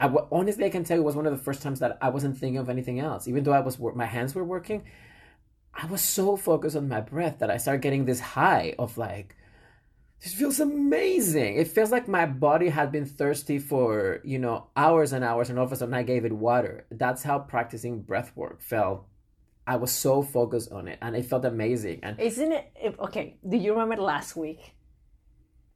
I, 0.01 0.13
honestly, 0.33 0.65
I 0.65 0.71
can 0.71 0.85
tell 0.85 0.97
you, 0.97 1.03
it 1.03 1.07
was 1.07 1.17
one 1.17 1.27
of 1.27 1.33
the 1.33 1.43
first 1.43 1.63
times 1.63 1.81
that 1.81 1.99
I 2.01 2.09
wasn't 2.09 2.37
thinking 2.39 2.59
of 2.59 2.69
anything 2.69 3.01
else. 3.01 3.29
Even 3.29 3.45
though 3.45 3.53
I 3.53 3.61
was, 3.61 3.79
my 3.79 4.07
hands 4.07 4.35
were 4.35 4.45
working, 4.45 4.85
I 5.75 5.87
was 5.87 6.01
so 6.01 6.37
focused 6.37 6.77
on 6.77 6.89
my 6.89 7.01
breath 7.01 7.39
that 7.39 7.51
I 7.51 7.57
started 7.59 7.83
getting 7.83 8.05
this 8.05 8.21
high 8.21 8.75
of 8.79 8.99
like, 8.99 9.37
this 10.23 10.35
feels 10.35 10.59
amazing. 10.59 11.57
It 11.57 11.69
feels 11.69 11.93
like 11.93 12.09
my 12.09 12.27
body 12.27 12.69
had 12.69 12.91
been 12.91 13.07
thirsty 13.07 13.61
for, 13.61 14.21
you 14.25 14.39
know, 14.41 14.67
hours 14.77 15.13
and 15.13 15.25
hours, 15.25 15.49
and 15.49 15.59
all 15.59 15.65
of 15.65 15.73
a 15.73 15.77
sudden 15.77 15.95
I 15.95 16.03
gave 16.03 16.25
it 16.25 16.33
water. 16.33 16.87
That's 16.91 17.23
how 17.23 17.39
practicing 17.39 18.03
breath 18.03 18.33
work 18.35 18.61
felt. 18.61 19.07
I 19.65 19.77
was 19.77 19.93
so 19.93 20.23
focused 20.23 20.73
on 20.73 20.89
it, 20.89 20.99
and 21.01 21.15
it 21.15 21.27
felt 21.27 21.45
amazing. 21.45 22.01
And 22.03 22.19
Isn't 22.19 22.53
it 22.53 22.97
okay? 22.99 23.37
Do 23.49 23.57
you 23.57 23.73
remember 23.75 24.03
last 24.03 24.35
week? 24.35 24.73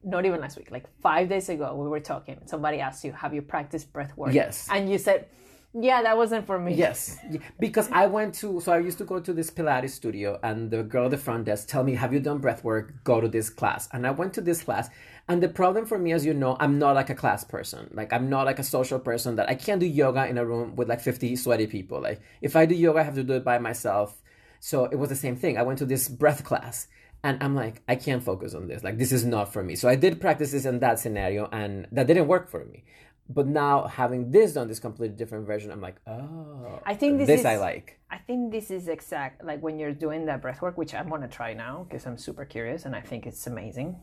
Not 0.05 0.27
even 0.27 0.41
last 0.41 0.57
week, 0.57 0.71
like 0.71 0.87
five 1.01 1.29
days 1.29 1.49
ago, 1.49 1.75
we 1.75 1.89
were 1.89 2.01
talking. 2.01 2.39
Somebody 2.47 2.81
asked 2.81 3.05
you, 3.05 3.13
"Have 3.13 3.33
you 3.35 3.43
practiced 3.43 3.93
breath 3.93 4.17
work?" 4.17 4.35
Yes. 4.35 4.69
and 4.71 4.91
you 4.91 4.99
said, 4.99 5.27
"Yeah, 5.73 6.03
that 6.03 6.17
wasn't 6.17 6.45
for 6.47 6.59
me." 6.59 6.75
Yes, 6.75 7.19
because 7.61 7.89
I 7.93 8.07
went 8.07 8.35
to 8.41 8.61
so 8.61 8.73
I 8.73 8.79
used 8.79 8.99
to 8.99 9.05
go 9.05 9.21
to 9.21 9.33
this 9.33 9.51
Pilates 9.51 9.91
studio, 9.91 10.41
and 10.43 10.71
the 10.71 10.83
girl 10.83 11.05
at 11.05 11.13
the 11.13 11.19
front 11.19 11.45
desk 11.45 11.69
tell 11.69 11.85
me, 11.85 11.95
"Have 11.95 12.13
you 12.13 12.21
done 12.21 12.39
breath 12.39 12.65
work? 12.65 13.05
Go 13.05 13.21
to 13.21 13.29
this 13.29 13.49
class." 13.49 13.89
And 13.93 14.07
I 14.07 14.11
went 14.11 14.35
to 14.35 14.41
this 14.41 14.63
class, 14.63 14.91
and 15.29 15.41
the 15.43 15.49
problem 15.49 15.87
for 15.87 15.99
me, 15.99 16.13
as 16.13 16.27
you 16.27 16.35
know, 16.35 16.57
I'm 16.59 16.79
not 16.81 16.97
like 16.97 17.11
a 17.11 17.15
class 17.15 17.45
person. 17.45 17.89
Like 17.95 18.13
I'm 18.13 18.29
not 18.29 18.45
like 18.47 18.59
a 18.59 18.65
social 18.65 18.99
person 18.99 19.37
that 19.37 19.49
I 19.49 19.55
can't 19.55 19.81
do 19.81 19.87
yoga 19.87 20.27
in 20.27 20.37
a 20.37 20.45
room 20.45 20.75
with 20.75 20.89
like 20.89 21.01
50 21.01 21.37
sweaty 21.37 21.69
people. 21.69 22.01
Like 22.01 22.21
if 22.41 22.57
I 22.57 22.67
do 22.67 22.75
yoga, 22.75 22.99
I 23.01 23.03
have 23.05 23.15
to 23.15 23.23
do 23.23 23.35
it 23.35 23.45
by 23.45 23.59
myself. 23.59 24.21
So 24.59 24.87
it 24.87 24.97
was 24.97 25.09
the 25.11 25.17
same 25.17 25.37
thing. 25.37 25.59
I 25.59 25.63
went 25.63 25.79
to 25.79 25.87
this 25.87 26.09
breath 26.09 26.43
class. 26.45 26.89
And 27.25 27.43
I'm 27.43 27.55
like, 27.55 27.83
I 27.89 27.95
can't 27.95 28.23
focus 28.23 28.53
on 28.55 28.67
this. 28.67 28.83
Like, 28.83 28.99
this 28.99 29.13
is 29.13 29.25
not 29.25 29.53
for 29.53 29.63
me. 29.63 29.77
So 29.77 29.89
I 29.89 29.95
did 29.95 30.21
practices 30.21 30.67
in 30.67 30.81
that 30.81 30.99
scenario, 30.99 31.49
and 31.53 31.87
that 31.93 32.07
didn't 32.09 32.27
work 32.27 32.49
for 32.51 32.65
me. 32.65 32.85
But 33.29 33.47
now 33.47 33.87
having 33.87 34.33
this 34.33 34.55
done, 34.55 34.67
this 34.67 34.81
completely 34.81 35.17
different 35.17 35.47
version, 35.47 35.71
I'm 35.71 35.81
like, 35.81 35.97
oh, 36.07 36.81
I 36.85 36.95
think 36.95 37.19
this 37.19 37.29
this 37.29 37.41
is- 37.41 37.47
I 37.47 37.57
like. 37.57 38.01
I 38.11 38.19
think 38.19 38.51
this 38.53 38.71
is 38.71 38.89
exact 38.89 39.43
like 39.45 39.63
when 39.63 39.79
you're 39.79 39.95
doing 39.95 40.27
that 40.27 40.43
breath 40.43 40.61
work, 40.61 40.77
which 40.77 40.93
I'm 40.95 41.09
gonna 41.09 41.29
try 41.29 41.55
now 41.55 41.87
because 41.89 42.05
I'm 42.07 42.19
super 42.19 42.45
curious 42.45 42.85
and 42.85 42.95
I 42.95 43.01
think 43.01 43.27
it's 43.27 43.47
amazing. 43.47 43.97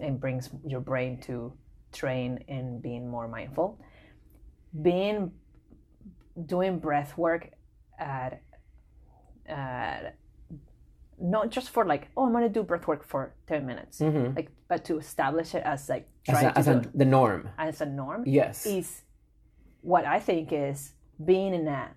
It 0.00 0.18
brings 0.18 0.50
your 0.66 0.80
brain 0.80 1.20
to 1.28 1.52
train 1.92 2.42
in 2.48 2.80
being 2.80 3.08
more 3.08 3.28
mindful. 3.28 3.78
Being 4.80 5.30
doing 6.46 6.78
breath 6.80 7.16
work 7.16 7.50
at 8.00 8.42
at 9.46 10.16
not 11.22 11.50
just 11.50 11.70
for 11.70 11.84
like 11.86 12.08
oh 12.16 12.26
I'm 12.26 12.32
gonna 12.32 12.48
do 12.48 12.62
breath 12.62 12.86
work 12.88 13.04
for 13.06 13.34
ten 13.46 13.64
minutes, 13.66 14.00
like 14.00 14.50
but 14.68 14.84
to 14.86 14.98
establish 14.98 15.54
it 15.54 15.62
as 15.64 15.88
like 15.88 16.06
Mm-hmm. 16.28 16.34
As, 16.36 16.40
trying 16.40 16.52
a, 16.54 16.58
as 16.58 16.64
to 16.66 16.88
a, 16.88 16.98
the 16.98 17.04
norm. 17.04 17.48
as 17.58 17.80
a 17.80 17.86
norm 17.86 18.22
Yes. 18.26 18.64
is 18.66 19.02
what 19.80 20.04
I 20.04 20.20
think 20.20 20.52
is 20.52 20.92
being 21.24 21.52
in 21.54 21.66
a 21.66 21.88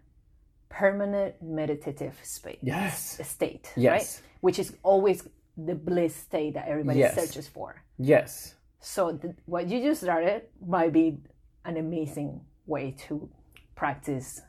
permanent 0.70 1.36
meditative 1.44 2.16
space 2.24 2.58
Yes. 2.64 3.20
state, 3.24 3.72
Yes. 3.76 3.92
right? 3.92 4.22
Which 4.42 4.58
is 4.60 4.76
always 4.82 5.28
the 5.58 5.76
bliss 5.76 6.16
state 6.16 6.56
that 6.56 6.68
everybody 6.68 7.00
Yes. 7.00 7.14
searches 7.16 7.48
for. 7.48 7.84
Yes. 8.00 8.56
So 8.80 9.12
the, 9.12 9.36
what 9.46 9.68
you 9.70 9.80
just 9.82 10.02
started 10.02 10.44
might 10.66 10.92
be 10.92 11.18
an 11.66 11.78
amazing 11.78 12.42
way 12.66 12.96
to 13.08 13.30
practice 13.76 14.42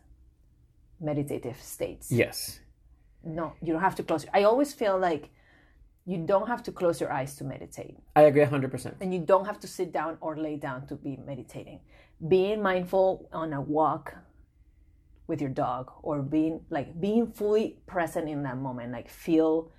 meditative 1.00 1.60
states. 1.60 2.10
Yes. 2.10 2.60
No, 3.26 3.52
you 3.62 3.72
don't 3.72 3.82
have 3.82 3.96
to 3.96 4.02
close. 4.02 4.24
I 4.32 4.44
always 4.44 4.72
feel 4.72 4.96
like 4.98 5.30
you 6.04 6.18
don't 6.18 6.46
have 6.46 6.62
to 6.62 6.72
close 6.72 7.00
your 7.00 7.12
eyes 7.12 7.34
to 7.36 7.44
meditate 7.44 7.96
I 8.14 8.22
agree 8.22 8.42
100%. 8.44 8.94
and 9.00 9.12
you 9.12 9.18
don't 9.20 9.44
have 9.46 9.58
to 9.60 9.66
sit 9.66 9.92
down 9.92 10.16
or 10.20 10.36
lay 10.36 10.56
down 10.56 10.86
to 10.86 10.94
be 10.94 11.18
meditating. 11.26 11.80
Being 12.28 12.62
mindful 12.62 13.28
on 13.32 13.52
a 13.52 13.60
walk 13.60 14.14
with 15.26 15.40
your 15.40 15.50
dog 15.50 15.90
or 16.02 16.22
being 16.22 16.60
like 16.70 17.00
being 17.00 17.26
fully 17.32 17.78
present 17.86 18.28
in 18.28 18.44
that 18.44 18.56
moment, 18.58 18.92
like 18.92 19.08
feel, 19.08 19.72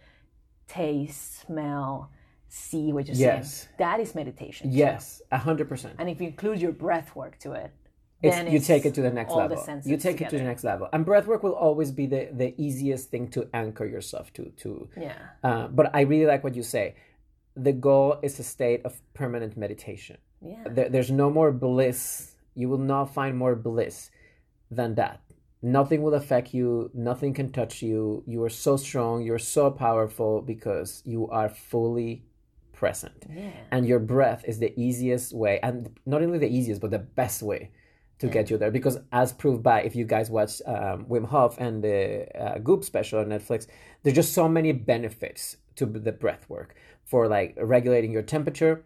taste, 0.67 1.39
smell, 1.47 2.11
see 2.49 2.91
what 2.91 3.07
you're 3.07 3.15
Yes. 3.15 3.61
seeing. 3.61 3.73
That 3.77 3.99
is 4.01 4.13
meditation. 4.13 4.69
Yes. 4.71 5.21
100%. 5.31 5.93
And 5.99 6.09
if 6.09 6.19
you 6.19 6.27
include 6.27 6.59
your 6.59 6.73
breath 6.73 7.15
work 7.15 7.39
to 7.39 7.53
it, 7.53 7.71
It's, 8.23 8.51
you 8.51 8.59
take 8.59 8.85
it 8.85 8.95
to 8.95 9.01
the 9.01 9.11
next 9.11 9.31
the 9.31 9.37
level. 9.37 9.57
senses 9.57 9.89
You 9.89 9.97
take 9.97 10.21
it 10.21 10.29
to 10.29 10.37
the 10.37 10.43
next 10.43 10.63
level. 10.63 10.89
And 10.91 11.05
breathwork 11.05 11.43
will 11.43 11.53
always 11.53 11.91
be 11.91 12.07
the, 12.07 12.29
the 12.31 12.53
easiest 12.57 13.09
thing 13.11 13.27
to 13.29 13.47
anchor 13.53 13.85
yourself 13.85 14.33
to. 14.33 14.51
to 14.57 14.89
Yeah. 14.99 15.13
uh, 15.43 15.67
but 15.67 15.91
I 15.93 16.01
really 16.01 16.25
like 16.25 16.43
what 16.43 16.55
you 16.55 16.63
say. 16.63 16.95
The 17.55 17.73
goal 17.73 18.17
is 18.23 18.39
a 18.39 18.43
state 18.43 18.81
of 18.85 18.99
permanent 19.13 19.55
meditation. 19.55 20.17
Yeah. 20.41 20.63
There, 20.65 20.89
there's 20.89 21.11
no 21.11 21.29
more 21.29 21.51
bliss. 21.51 22.35
You 22.55 22.69
will 22.69 22.79
not 22.79 23.13
find 23.13 23.37
more 23.37 23.55
bliss 23.55 24.09
than 24.71 24.95
that. 24.95 25.21
Nothing 25.61 26.01
will 26.01 26.13
affect 26.13 26.53
you. 26.53 26.89
Nothing 26.93 27.33
can 27.33 27.51
touch 27.51 27.81
you. 27.81 28.23
You 28.25 28.43
are 28.43 28.49
so 28.49 28.77
strong. 28.77 29.23
You're 29.23 29.39
so 29.39 29.69
powerful 29.71 30.41
because 30.41 31.01
you 31.05 31.27
are 31.29 31.49
fully 31.49 32.23
present. 32.73 33.25
Yeah. 33.31 33.51
And 33.71 33.87
your 33.87 33.99
breath 33.99 34.43
is 34.47 34.59
the 34.59 34.71
easiest 34.79 35.33
way, 35.33 35.59
and 35.63 35.99
not 36.05 36.21
only 36.21 36.37
the 36.37 36.47
easiest, 36.47 36.79
but 36.79 36.91
the 36.91 36.99
best 36.99 37.41
way 37.41 37.71
to 38.19 38.27
get 38.27 38.49
you 38.49 38.57
there. 38.57 38.71
Because 38.71 38.97
as 39.11 39.31
proved 39.31 39.63
by, 39.63 39.81
if 39.81 39.95
you 39.95 40.05
guys 40.05 40.29
watch 40.29 40.61
um, 40.65 41.05
Wim 41.05 41.25
Hof 41.25 41.57
and 41.59 41.83
the 41.83 42.27
uh, 42.35 42.57
Goop 42.59 42.83
special 42.83 43.19
on 43.19 43.27
Netflix, 43.27 43.67
there's 44.03 44.15
just 44.15 44.33
so 44.33 44.47
many 44.47 44.71
benefits 44.71 45.57
to 45.75 45.85
the 45.85 46.11
breath 46.11 46.49
work 46.49 46.75
for 47.03 47.27
like 47.27 47.55
regulating 47.61 48.11
your 48.11 48.23
temperature, 48.23 48.83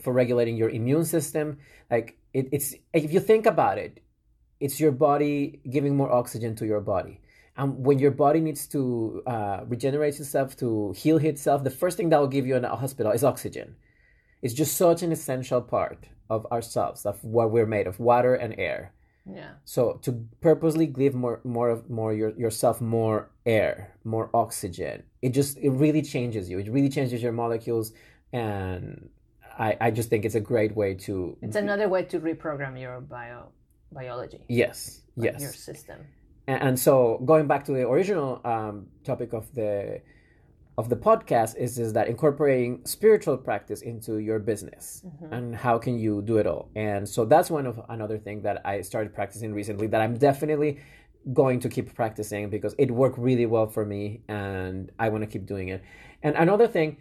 for 0.00 0.12
regulating 0.12 0.56
your 0.56 0.70
immune 0.70 1.04
system. 1.04 1.58
Like 1.90 2.18
it, 2.32 2.48
it's 2.52 2.74
if 2.92 3.12
you 3.12 3.20
think 3.20 3.46
about 3.46 3.78
it, 3.78 4.00
it's 4.60 4.80
your 4.80 4.92
body 4.92 5.60
giving 5.70 5.96
more 5.96 6.10
oxygen 6.10 6.56
to 6.56 6.66
your 6.66 6.80
body. 6.80 7.20
And 7.56 7.84
when 7.84 7.98
your 8.00 8.10
body 8.10 8.40
needs 8.40 8.66
to 8.68 9.22
uh, 9.26 9.60
regenerate 9.68 10.18
itself, 10.18 10.56
to 10.56 10.92
heal 10.96 11.18
itself, 11.18 11.62
the 11.62 11.70
first 11.70 11.96
thing 11.96 12.08
that 12.08 12.18
will 12.18 12.26
give 12.26 12.46
you 12.46 12.56
in 12.56 12.64
a 12.64 12.74
hospital 12.74 13.12
is 13.12 13.22
oxygen. 13.22 13.76
It's 14.44 14.54
just 14.62 14.76
such 14.76 15.02
an 15.02 15.10
essential 15.10 15.60
part 15.76 16.00
of 16.28 16.40
ourselves, 16.52 17.04
of 17.06 17.16
what 17.24 17.50
we're 17.54 17.70
made 17.76 17.86
of, 17.86 17.98
water 17.98 18.34
and 18.44 18.54
air. 18.58 18.92
Yeah. 19.38 19.52
So 19.64 19.82
to 20.04 20.10
purposely 20.42 20.86
give 20.86 21.14
more, 21.14 21.40
more 21.44 21.70
of 21.74 21.88
more 21.88 22.12
your, 22.20 22.30
yourself 22.44 22.80
more 22.80 23.30
air, 23.46 23.74
more 24.04 24.26
oxygen, 24.34 24.96
it 25.22 25.30
just 25.30 25.56
it 25.66 25.70
really 25.84 26.02
changes 26.02 26.44
you. 26.50 26.56
It 26.58 26.68
really 26.76 26.90
changes 26.98 27.22
your 27.22 27.32
molecules, 27.32 27.86
and 28.34 29.08
I, 29.58 29.76
I 29.80 29.90
just 29.98 30.10
think 30.10 30.24
it's 30.26 30.34
a 30.34 30.46
great 30.52 30.76
way 30.76 30.90
to. 31.06 31.14
It's 31.40 31.56
another 31.56 31.88
way 31.88 32.02
to 32.12 32.20
reprogram 32.20 32.78
your 32.78 33.00
bio 33.00 33.38
biology, 33.92 34.44
Yes, 34.48 35.00
yes. 35.16 35.40
your 35.40 35.52
system. 35.52 35.98
and, 36.46 36.60
and 36.66 36.78
so 36.78 36.94
going 37.24 37.46
back 37.46 37.64
to 37.66 37.72
the 37.72 37.88
original 37.88 38.40
um, 38.44 38.88
topic 39.04 39.32
of 39.32 39.44
the 39.54 40.02
of 40.76 40.88
the 40.88 40.96
podcast 40.96 41.56
is 41.56 41.78
is 41.78 41.92
that 41.92 42.08
incorporating 42.08 42.80
spiritual 42.84 43.36
practice 43.36 43.80
into 43.82 44.18
your 44.18 44.38
business 44.38 45.02
mm-hmm. 45.06 45.32
and 45.32 45.54
how 45.54 45.78
can 45.78 45.98
you 45.98 46.20
do 46.22 46.38
it 46.38 46.46
all. 46.46 46.70
And 46.74 47.08
so 47.08 47.24
that's 47.24 47.48
one 47.50 47.66
of 47.66 47.80
another 47.88 48.18
thing 48.18 48.42
that 48.42 48.60
i 48.64 48.80
started 48.80 49.14
practicing 49.14 49.54
recently 49.54 49.86
that 49.88 50.00
i'm 50.00 50.16
definitely 50.16 50.80
going 51.32 51.60
to 51.60 51.68
keep 51.68 51.94
practicing 51.94 52.50
because 52.50 52.74
it 52.78 52.90
worked 52.90 53.18
really 53.18 53.46
well 53.46 53.66
for 53.66 53.86
me 53.86 54.22
and 54.28 54.90
i 54.98 55.08
want 55.08 55.22
to 55.22 55.28
keep 55.28 55.46
doing 55.46 55.68
it. 55.68 55.82
And 56.22 56.34
another 56.36 56.66
thing 56.66 56.96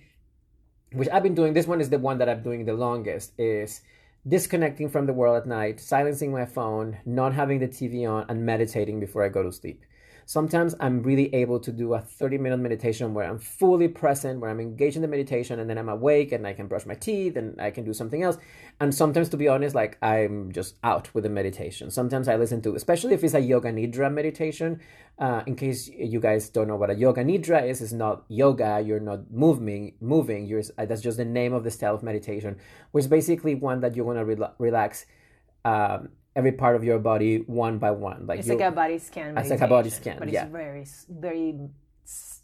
which 0.94 1.10
i've 1.10 1.24
been 1.24 1.36
doing 1.36 1.53
this 1.53 1.68
one 1.68 1.82
is 1.82 1.89
the 1.89 1.98
one 1.98 2.20
that 2.20 2.30
i'm 2.30 2.44
doing 2.44 2.65
the 2.65 2.74
longest 2.74 3.34
is 3.39 3.82
disconnecting 4.27 4.88
from 4.88 5.08
the 5.08 5.13
world 5.13 5.36
at 5.36 5.48
night 5.48 5.80
silencing 5.80 6.32
my 6.32 6.46
phone 6.46 6.98
not 7.06 7.34
having 7.34 7.60
the 7.60 7.68
tv 7.68 8.08
on 8.08 8.25
and 8.30 8.46
meditating 8.46 9.00
before 9.00 9.24
i 9.24 9.27
go 9.27 9.42
to 9.44 9.51
sleep 9.51 9.82
Sometimes 10.25 10.75
I'm 10.80 11.03
really 11.03 11.34
able 11.34 11.60
to 11.60 11.72
do 11.72 11.94
a 11.94 12.00
30 12.00 12.38
minute 12.38 12.58
meditation 12.58 13.13
where 13.13 13.30
I'm 13.30 13.39
fully 13.39 13.88
present, 13.88 14.39
where 14.39 14.50
I'm 14.50 14.60
engaged 14.60 14.96
in 14.96 15.01
the 15.01 15.08
meditation, 15.08 15.60
and 15.60 15.70
then 15.70 15.77
I'm 15.77 15.89
awake 15.89 16.32
and 16.32 16.48
I 16.48 16.53
can 16.53 16.68
brush 16.68 16.86
my 16.86 16.96
teeth 16.96 17.36
and 17.36 17.60
I 17.60 17.72
can 17.72 17.84
do 17.84 17.94
something 17.94 18.24
else. 18.24 18.38
And 18.80 18.94
sometimes, 18.94 19.30
to 19.30 19.38
be 19.38 19.48
honest, 19.48 19.75
like 19.75 19.98
I'm 20.01 20.51
just 20.51 20.75
out 20.84 21.13
with 21.13 21.24
the 21.24 21.30
meditation. 21.30 21.92
Sometimes 21.92 22.27
I 22.27 22.36
listen 22.36 22.62
to, 22.62 22.75
especially 22.75 23.13
if 23.13 23.24
it's 23.24 23.34
a 23.34 23.39
yoga 23.39 23.72
nidra 23.72 24.12
meditation. 24.12 24.80
Uh, 25.20 25.44
in 25.46 25.56
case 25.56 25.89
you 25.89 26.20
guys 26.20 26.50
don't 26.50 26.68
know 26.68 26.75
what 26.75 26.89
a 26.89 26.96
yoga 26.96 27.24
nidra 27.24 27.68
is, 27.68 27.82
it's 27.82 27.94
not 27.94 28.24
yoga. 28.30 28.82
You're 28.84 29.00
not 29.00 29.32
moving. 29.32 29.94
Moving. 30.01 30.46
You're 30.46 30.63
uh, 30.77 30.86
that's 30.86 31.01
just 31.01 31.18
the 31.18 31.25
name 31.25 31.53
of 31.53 31.63
the 31.63 31.72
style 31.72 31.96
of 31.96 32.03
meditation, 32.03 32.58
which 32.92 33.03
is 33.03 33.08
basically 33.08 33.56
one 33.56 33.82
that 33.82 33.96
you 33.96 34.03
want 34.03 34.18
to 34.20 34.25
re- 34.25 34.48
relax. 34.58 35.06
Um, 35.65 36.10
every 36.35 36.51
part 36.51 36.75
of 36.75 36.83
your 36.83 36.99
body 36.99 37.37
one 37.47 37.77
by 37.77 37.91
one. 37.91 38.25
Like 38.27 38.39
it's 38.39 38.47
like 38.47 38.61
a 38.61 38.71
body 38.71 38.99
scan. 38.99 39.37
It's 39.37 39.49
like 39.49 39.61
a 39.61 39.67
body 39.67 39.89
scan. 39.89 40.19
But 40.19 40.29
yeah. 40.29 40.43
it's 40.43 40.51
very, 40.51 40.85
very. 41.09 41.59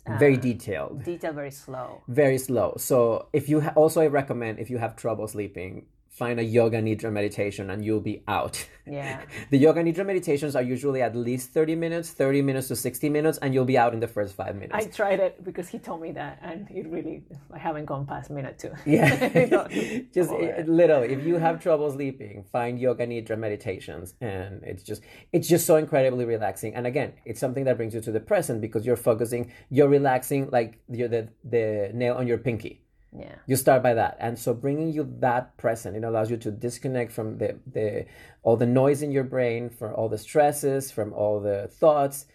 Uh, 0.08 0.18
very 0.18 0.38
detailed. 0.38 1.04
Detailed, 1.04 1.36
very 1.36 1.52
slow. 1.52 2.02
Very 2.08 2.38
slow. 2.38 2.76
So 2.78 3.28
if 3.34 3.50
you 3.50 3.60
ha- 3.60 3.74
also 3.76 4.02
I 4.02 4.08
recommend 4.08 4.60
if 4.60 4.70
you 4.70 4.78
have 4.78 4.96
trouble 4.96 5.28
sleeping, 5.28 5.86
find 6.20 6.38
a 6.38 6.44
yoga 6.44 6.82
nidra 6.82 7.12
meditation 7.12 7.70
and 7.70 7.84
you'll 7.84 8.02
be 8.02 8.22
out. 8.28 8.68
Yeah. 8.86 9.22
the 9.52 9.58
yoga 9.58 9.82
nidra 9.82 10.06
meditations 10.06 10.54
are 10.54 10.62
usually 10.62 11.02
at 11.02 11.16
least 11.16 11.52
30 11.52 11.76
minutes, 11.76 12.12
30 12.12 12.42
minutes 12.42 12.68
to 12.68 12.76
60 12.76 13.10
minutes, 13.10 13.38
and 13.42 13.54
you'll 13.54 13.72
be 13.74 13.78
out 13.78 13.94
in 13.94 14.02
the 14.02 14.08
first 14.08 14.36
five 14.36 14.56
minutes. 14.56 14.74
I 14.74 14.90
tried 14.90 15.22
it 15.22 15.44
because 15.46 15.70
he 15.70 15.80
told 15.80 16.02
me 16.02 16.12
that, 16.12 16.40
and 16.42 16.68
it 16.70 16.88
really, 16.88 17.24
I 17.54 17.58
haven't 17.58 17.86
gone 17.86 18.06
past 18.06 18.30
minute 18.30 18.60
two. 18.60 18.74
Yeah. 18.86 19.28
just 20.14 20.32
it, 20.32 20.68
literally, 20.68 21.14
if 21.14 21.24
you 21.26 21.36
have 21.38 21.62
trouble 21.62 21.90
sleeping, 21.92 22.44
find 22.52 22.80
yoga 22.80 23.08
nidra 23.08 23.38
meditations, 23.38 24.16
and 24.20 24.62
it's 24.64 24.84
just, 24.84 25.02
it's 25.32 25.48
just 25.48 25.66
so 25.66 25.78
incredibly 25.78 26.26
relaxing. 26.26 26.76
And 26.76 26.86
again, 26.86 27.14
it's 27.24 27.40
something 27.40 27.64
that 27.66 27.78
brings 27.78 27.94
you 27.94 28.02
to 28.02 28.12
the 28.12 28.20
present 28.20 28.60
because 28.60 28.86
you're 28.86 29.04
focusing, 29.12 29.54
you're 29.70 29.88
relaxing 29.88 30.50
like 30.52 30.80
you're 30.90 31.08
the, 31.08 31.30
the 31.46 31.92
nail 31.94 32.16
on 32.16 32.28
your 32.28 32.40
pinky 32.40 32.82
yeah. 33.18 33.36
You 33.48 33.56
start 33.56 33.82
by 33.82 33.96
that. 33.96 34.18
And 34.20 34.38
so 34.38 34.54
bringing 34.54 34.94
you 34.94 35.08
that 35.20 35.58
present 35.58 35.96
it 35.96 36.04
allows 36.04 36.30
you 36.30 36.38
to 36.38 36.52
disconnect 36.52 37.12
from 37.12 37.38
the 37.38 37.60
the 37.66 38.06
all 38.44 38.56
the 38.56 38.68
noise 38.68 39.02
in 39.02 39.12
your 39.12 39.24
brain 39.24 39.70
from 39.70 39.96
all 39.96 40.10
the 40.10 40.18
stresses 40.18 40.92
from 40.92 41.14
all 41.14 41.40
the 41.40 41.68
thoughts. 41.68 42.26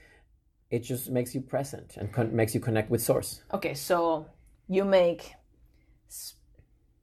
It 0.71 0.81
just 0.81 1.11
makes 1.11 1.35
you 1.35 1.41
present 1.41 1.97
and 1.97 2.13
con- 2.13 2.35
makes 2.35 2.55
you 2.55 2.61
connect 2.61 2.91
with 2.91 3.03
source. 3.03 3.43
Okay 3.53 3.75
so 3.75 4.27
you 4.69 4.85
make 4.85 5.35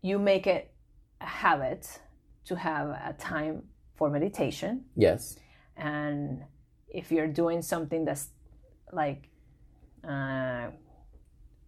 you 0.01 0.19
make 0.19 0.47
it 0.47 0.73
a 1.21 1.25
habit 1.25 1.99
to 2.45 2.55
have 2.55 2.89
a 2.89 3.15
time 3.17 3.63
for 3.95 4.09
meditation. 4.09 4.83
Yes. 4.95 5.37
And 5.77 6.43
if 6.89 7.11
you're 7.11 7.27
doing 7.27 7.61
something 7.61 8.03
that's 8.03 8.29
like 8.91 9.29
uh, 10.03 10.67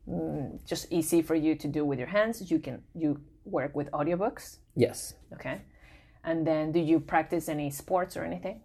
mm, 0.09 0.59
just 0.65 0.91
easy 0.91 1.21
for 1.21 1.35
you 1.35 1.55
to 1.55 1.67
do 1.67 1.85
with 1.85 1.99
your 1.99 2.07
hands. 2.07 2.51
You 2.51 2.59
can 2.59 2.83
you 2.93 3.21
work 3.45 3.75
with 3.75 3.91
audiobooks. 3.91 4.57
Yes. 4.75 5.15
Okay. 5.33 5.61
And 6.23 6.47
then 6.47 6.71
do 6.71 6.79
you 6.79 6.99
practice 6.99 7.49
any 7.49 7.69
sports 7.69 8.15
or 8.15 8.23
anything? 8.23 8.61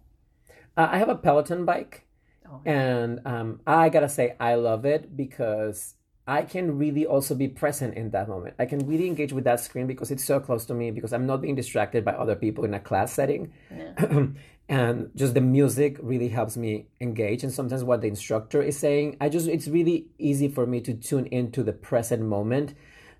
Uh, 0.77 0.87
i 0.91 0.97
have 0.97 1.09
a 1.09 1.15
peloton 1.15 1.65
bike. 1.65 2.05
Oh. 2.51 2.61
and 2.65 3.19
um, 3.25 3.59
i 3.67 3.89
gotta 3.89 4.09
say 4.09 4.35
i 4.39 4.55
love 4.55 4.83
it 4.83 5.15
because 5.15 5.93
I 6.29 6.43
can 6.43 6.77
really 6.77 7.07
also 7.07 7.33
be 7.33 7.47
present 7.47 7.95
in 7.95 8.11
that 8.11 8.29
moment. 8.29 8.53
I 8.59 8.65
can 8.65 8.85
really 8.87 9.07
engage 9.07 9.33
with 9.33 9.45
that 9.45 9.59
screen 9.61 9.87
because 9.87 10.11
it's 10.11 10.23
so 10.23 10.39
close 10.39 10.63
to 10.65 10.75
me 10.75 10.91
because 10.91 11.11
I'm 11.11 11.25
not 11.25 11.41
being 11.41 11.55
distracted 11.55 12.05
by 12.05 12.11
other 12.11 12.35
people 12.35 12.65
in 12.65 12.73
a 12.75 12.79
class 12.79 13.11
setting. 13.11 13.51
Yeah. 13.75 14.27
and 14.69 15.09
just 15.15 15.33
the 15.33 15.41
music 15.41 15.97
really 15.99 16.27
helps 16.27 16.55
me 16.55 16.85
engage 17.01 17.41
and 17.41 17.51
sometimes 17.51 17.83
what 17.83 18.01
the 18.01 18.07
instructor 18.07 18.61
is 18.61 18.77
saying, 18.77 19.17
I 19.19 19.29
just 19.29 19.47
it's 19.47 19.67
really 19.67 20.05
easy 20.19 20.47
for 20.49 20.67
me 20.67 20.81
to 20.81 20.93
tune 20.93 21.25
into 21.25 21.63
the 21.63 21.73
present 21.73 22.21
moment 22.21 22.75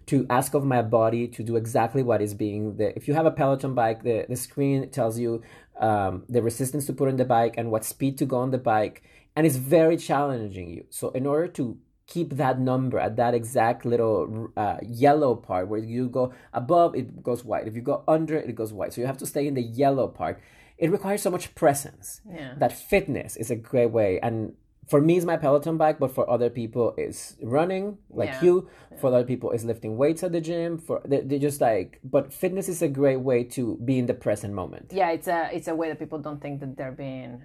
to 0.05 0.27
ask 0.29 0.53
of 0.53 0.63
my 0.63 0.83
body 0.83 1.27
to 1.29 1.41
do 1.41 1.55
exactly 1.55 2.03
what 2.03 2.21
is 2.21 2.35
being 2.35 2.77
the 2.77 2.95
if 2.95 3.07
you 3.07 3.13
have 3.13 3.27
a 3.27 3.31
peloton 3.31 3.75
bike 3.75 4.01
the, 4.01 4.25
the 4.27 4.35
screen 4.35 4.89
tells 4.89 5.19
you 5.19 5.43
um, 5.79 6.23
the 6.27 6.41
resistance 6.41 6.87
to 6.87 6.93
put 6.93 7.07
on 7.07 7.17
the 7.17 7.25
bike 7.25 7.53
and 7.57 7.69
what 7.69 7.85
speed 7.85 8.17
to 8.17 8.25
go 8.25 8.37
on 8.37 8.49
the 8.49 8.57
bike 8.57 9.03
and 9.35 9.45
it's 9.45 9.57
very 9.57 9.97
challenging 9.97 10.67
you 10.67 10.83
so 10.89 11.09
in 11.11 11.27
order 11.27 11.47
to 11.47 11.77
keep 12.09 12.37
that 12.37 12.59
number 12.59 12.97
at 12.99 13.15
that 13.17 13.33
exact 13.35 13.85
little 13.85 14.51
uh, 14.57 14.77
yellow 14.81 15.35
part 15.35 15.67
where 15.67 15.79
you 15.79 16.09
go 16.09 16.33
above 16.53 16.95
it 16.95 17.23
goes 17.23 17.45
white. 17.45 17.67
If 17.67 17.75
you 17.75 17.81
go 17.81 18.03
under 18.07 18.35
it 18.35 18.55
goes 18.55 18.73
white. 18.73 18.93
So 18.93 19.01
you 19.01 19.07
have 19.07 19.19
to 19.19 19.27
stay 19.27 19.47
in 19.47 19.53
the 19.53 19.61
yellow 19.61 20.07
part. 20.07 20.41
It 20.77 20.91
requires 20.91 21.21
so 21.21 21.29
much 21.29 21.53
presence. 21.55 22.21
Yeah. 22.27 22.53
that 22.57 22.73
fitness 22.73 23.35
is 23.37 23.51
a 23.51 23.55
great 23.55 23.91
way. 23.91 24.19
And 24.21 24.53
for 24.87 24.99
me 24.99 25.17
it's 25.17 25.25
my 25.25 25.37
peloton 25.37 25.77
bike 25.77 25.99
but 25.99 26.15
for 26.15 26.27
other 26.27 26.49
people 26.49 26.95
it's 26.97 27.37
running 27.43 27.99
like 28.09 28.29
yeah. 28.29 28.43
you. 28.43 28.69
For 28.99 29.07
other 29.13 29.23
people 29.23 29.51
it's 29.51 29.63
lifting 29.63 29.95
weights 29.95 30.23
at 30.23 30.31
the 30.31 30.41
gym. 30.41 30.79
For 30.79 31.01
they 31.05 31.21
they 31.21 31.37
just 31.37 31.61
like 31.61 31.99
but 32.03 32.33
fitness 32.33 32.67
is 32.67 32.81
a 32.81 32.89
great 32.89 33.21
way 33.21 33.43
to 33.55 33.77
be 33.85 33.99
in 33.99 34.07
the 34.07 34.15
present 34.15 34.53
moment. 34.55 34.91
Yeah 34.91 35.11
it's 35.11 35.27
a 35.27 35.49
it's 35.53 35.67
a 35.67 35.75
way 35.75 35.89
that 35.89 35.99
people 35.99 36.17
don't 36.17 36.41
think 36.41 36.59
that 36.61 36.75
they're 36.75 36.99
being 37.07 37.43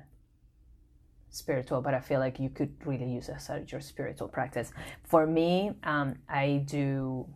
spiritual, 1.35 1.81
but 1.81 1.95
I 1.95 2.01
feel 2.01 2.21
like 2.21 2.39
you 2.39 2.49
could 2.49 2.75
really 2.85 3.09
use 3.09 3.27
this 3.27 3.51
as 3.51 3.71
your 3.71 3.81
spiritual 3.81 4.29
practice. 4.29 4.73
For 5.05 5.27
me, 5.27 5.73
um, 5.85 6.17
I 6.29 6.65
do. 6.65 7.29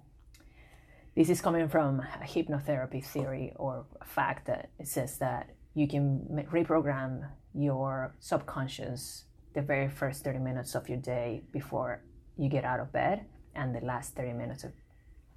This 1.16 1.30
is 1.30 1.40
coming 1.40 1.68
from 1.68 2.00
a 2.00 2.24
hypnotherapy 2.24 3.04
theory 3.04 3.52
or 3.56 3.84
a 4.00 4.04
fact 4.04 4.46
that 4.46 4.70
it 4.78 4.86
says 4.86 5.18
that 5.18 5.50
you 5.74 5.88
can 5.88 6.46
reprogram 6.52 7.28
your 7.54 8.14
subconscious 8.20 9.24
the 9.54 9.62
very 9.62 9.88
first 9.88 10.22
30 10.22 10.38
minutes 10.38 10.74
of 10.74 10.88
your 10.88 10.98
day 10.98 11.42
before 11.52 12.02
you 12.36 12.48
get 12.48 12.64
out 12.64 12.78
of 12.78 12.92
bed 12.92 13.26
and 13.54 13.74
the 13.74 13.80
last 13.80 14.14
30 14.14 14.32
minutes 14.34 14.62
of, 14.62 14.72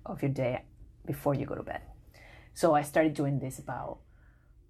of 0.05 0.21
your 0.21 0.29
day 0.31 0.63
before 1.05 1.33
you 1.33 1.45
go 1.45 1.55
to 1.55 1.63
bed. 1.63 1.81
So 2.53 2.75
I 2.75 2.83
started 2.83 3.13
doing 3.13 3.39
this 3.39 3.59
about, 3.59 3.99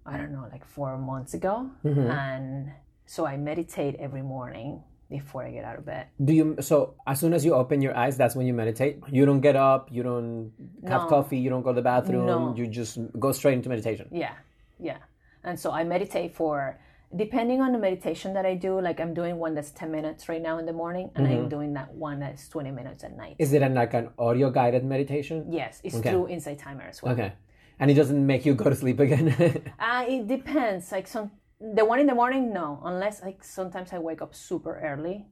I 0.06 0.16
don't 0.16 0.32
know, 0.32 0.48
like 0.50 0.64
four 0.64 0.96
months 0.98 1.34
ago. 1.34 1.70
Mm-hmm. 1.84 2.10
And 2.10 2.72
so 3.12 3.26
I 3.26 3.36
meditate 3.36 3.94
every 3.96 4.22
morning 4.22 4.82
before 5.10 5.44
I 5.44 5.50
get 5.50 5.66
out 5.66 5.76
of 5.76 5.84
bed. 5.84 6.06
Do 6.24 6.32
you 6.32 6.56
so 6.60 6.94
as 7.06 7.20
soon 7.20 7.34
as 7.34 7.44
you 7.44 7.52
open 7.52 7.82
your 7.82 7.94
eyes, 7.94 8.16
that's 8.16 8.34
when 8.34 8.46
you 8.46 8.54
meditate? 8.54 9.00
You 9.10 9.26
don't 9.26 9.42
get 9.48 9.54
up, 9.54 9.90
you 9.92 10.02
don't 10.02 10.50
have 10.92 11.02
no. 11.02 11.08
coffee, 11.08 11.38
you 11.38 11.50
don't 11.50 11.60
go 11.60 11.72
to 11.74 11.74
the 11.74 11.82
bathroom, 11.82 12.24
no. 12.24 12.54
you 12.56 12.66
just 12.66 12.96
go 13.20 13.30
straight 13.32 13.52
into 13.58 13.68
meditation. 13.68 14.08
Yeah. 14.10 14.32
Yeah. 14.78 14.96
And 15.44 15.60
so 15.60 15.70
I 15.72 15.84
meditate 15.84 16.34
for 16.34 16.80
depending 17.14 17.60
on 17.60 17.72
the 17.72 17.78
meditation 17.78 18.32
that 18.32 18.46
I 18.46 18.54
do, 18.54 18.80
like 18.80 18.98
I'm 18.98 19.12
doing 19.12 19.36
one 19.36 19.52
that's 19.54 19.72
10 19.72 19.92
minutes 19.92 20.30
right 20.30 20.40
now 20.40 20.56
in 20.56 20.64
the 20.64 20.72
morning, 20.72 21.10
and 21.14 21.26
mm-hmm. 21.26 21.36
I'm 21.36 21.48
doing 21.50 21.74
that 21.74 21.92
one 21.92 22.18
that's 22.18 22.48
20 22.48 22.70
minutes 22.70 23.04
at 23.04 23.14
night. 23.14 23.36
Is 23.38 23.52
it 23.52 23.60
an, 23.60 23.74
like 23.74 23.92
an 23.92 24.08
audio 24.18 24.50
guided 24.50 24.86
meditation? 24.86 25.52
Yes, 25.52 25.82
it's 25.84 25.96
okay. 25.96 26.12
through 26.12 26.28
Insight 26.28 26.60
Timer 26.60 26.84
as 26.88 27.02
well. 27.02 27.12
Okay. 27.12 27.34
And 27.78 27.90
it 27.90 27.94
doesn't 27.94 28.24
make 28.26 28.46
you 28.46 28.54
go 28.54 28.70
to 28.70 28.76
sleep 28.76 29.00
again? 29.00 29.26
uh, 29.78 30.04
it 30.08 30.26
depends. 30.28 30.90
Like 30.92 31.06
some 31.06 31.30
the 31.74 31.84
one 31.84 32.00
in 32.00 32.06
the 32.06 32.14
morning, 32.14 32.52
no, 32.52 32.80
unless 32.84 33.22
like 33.22 33.44
sometimes 33.44 33.92
I 33.92 33.98
wake 33.98 34.20
up 34.20 34.34
super 34.34 34.80
early 34.80 35.26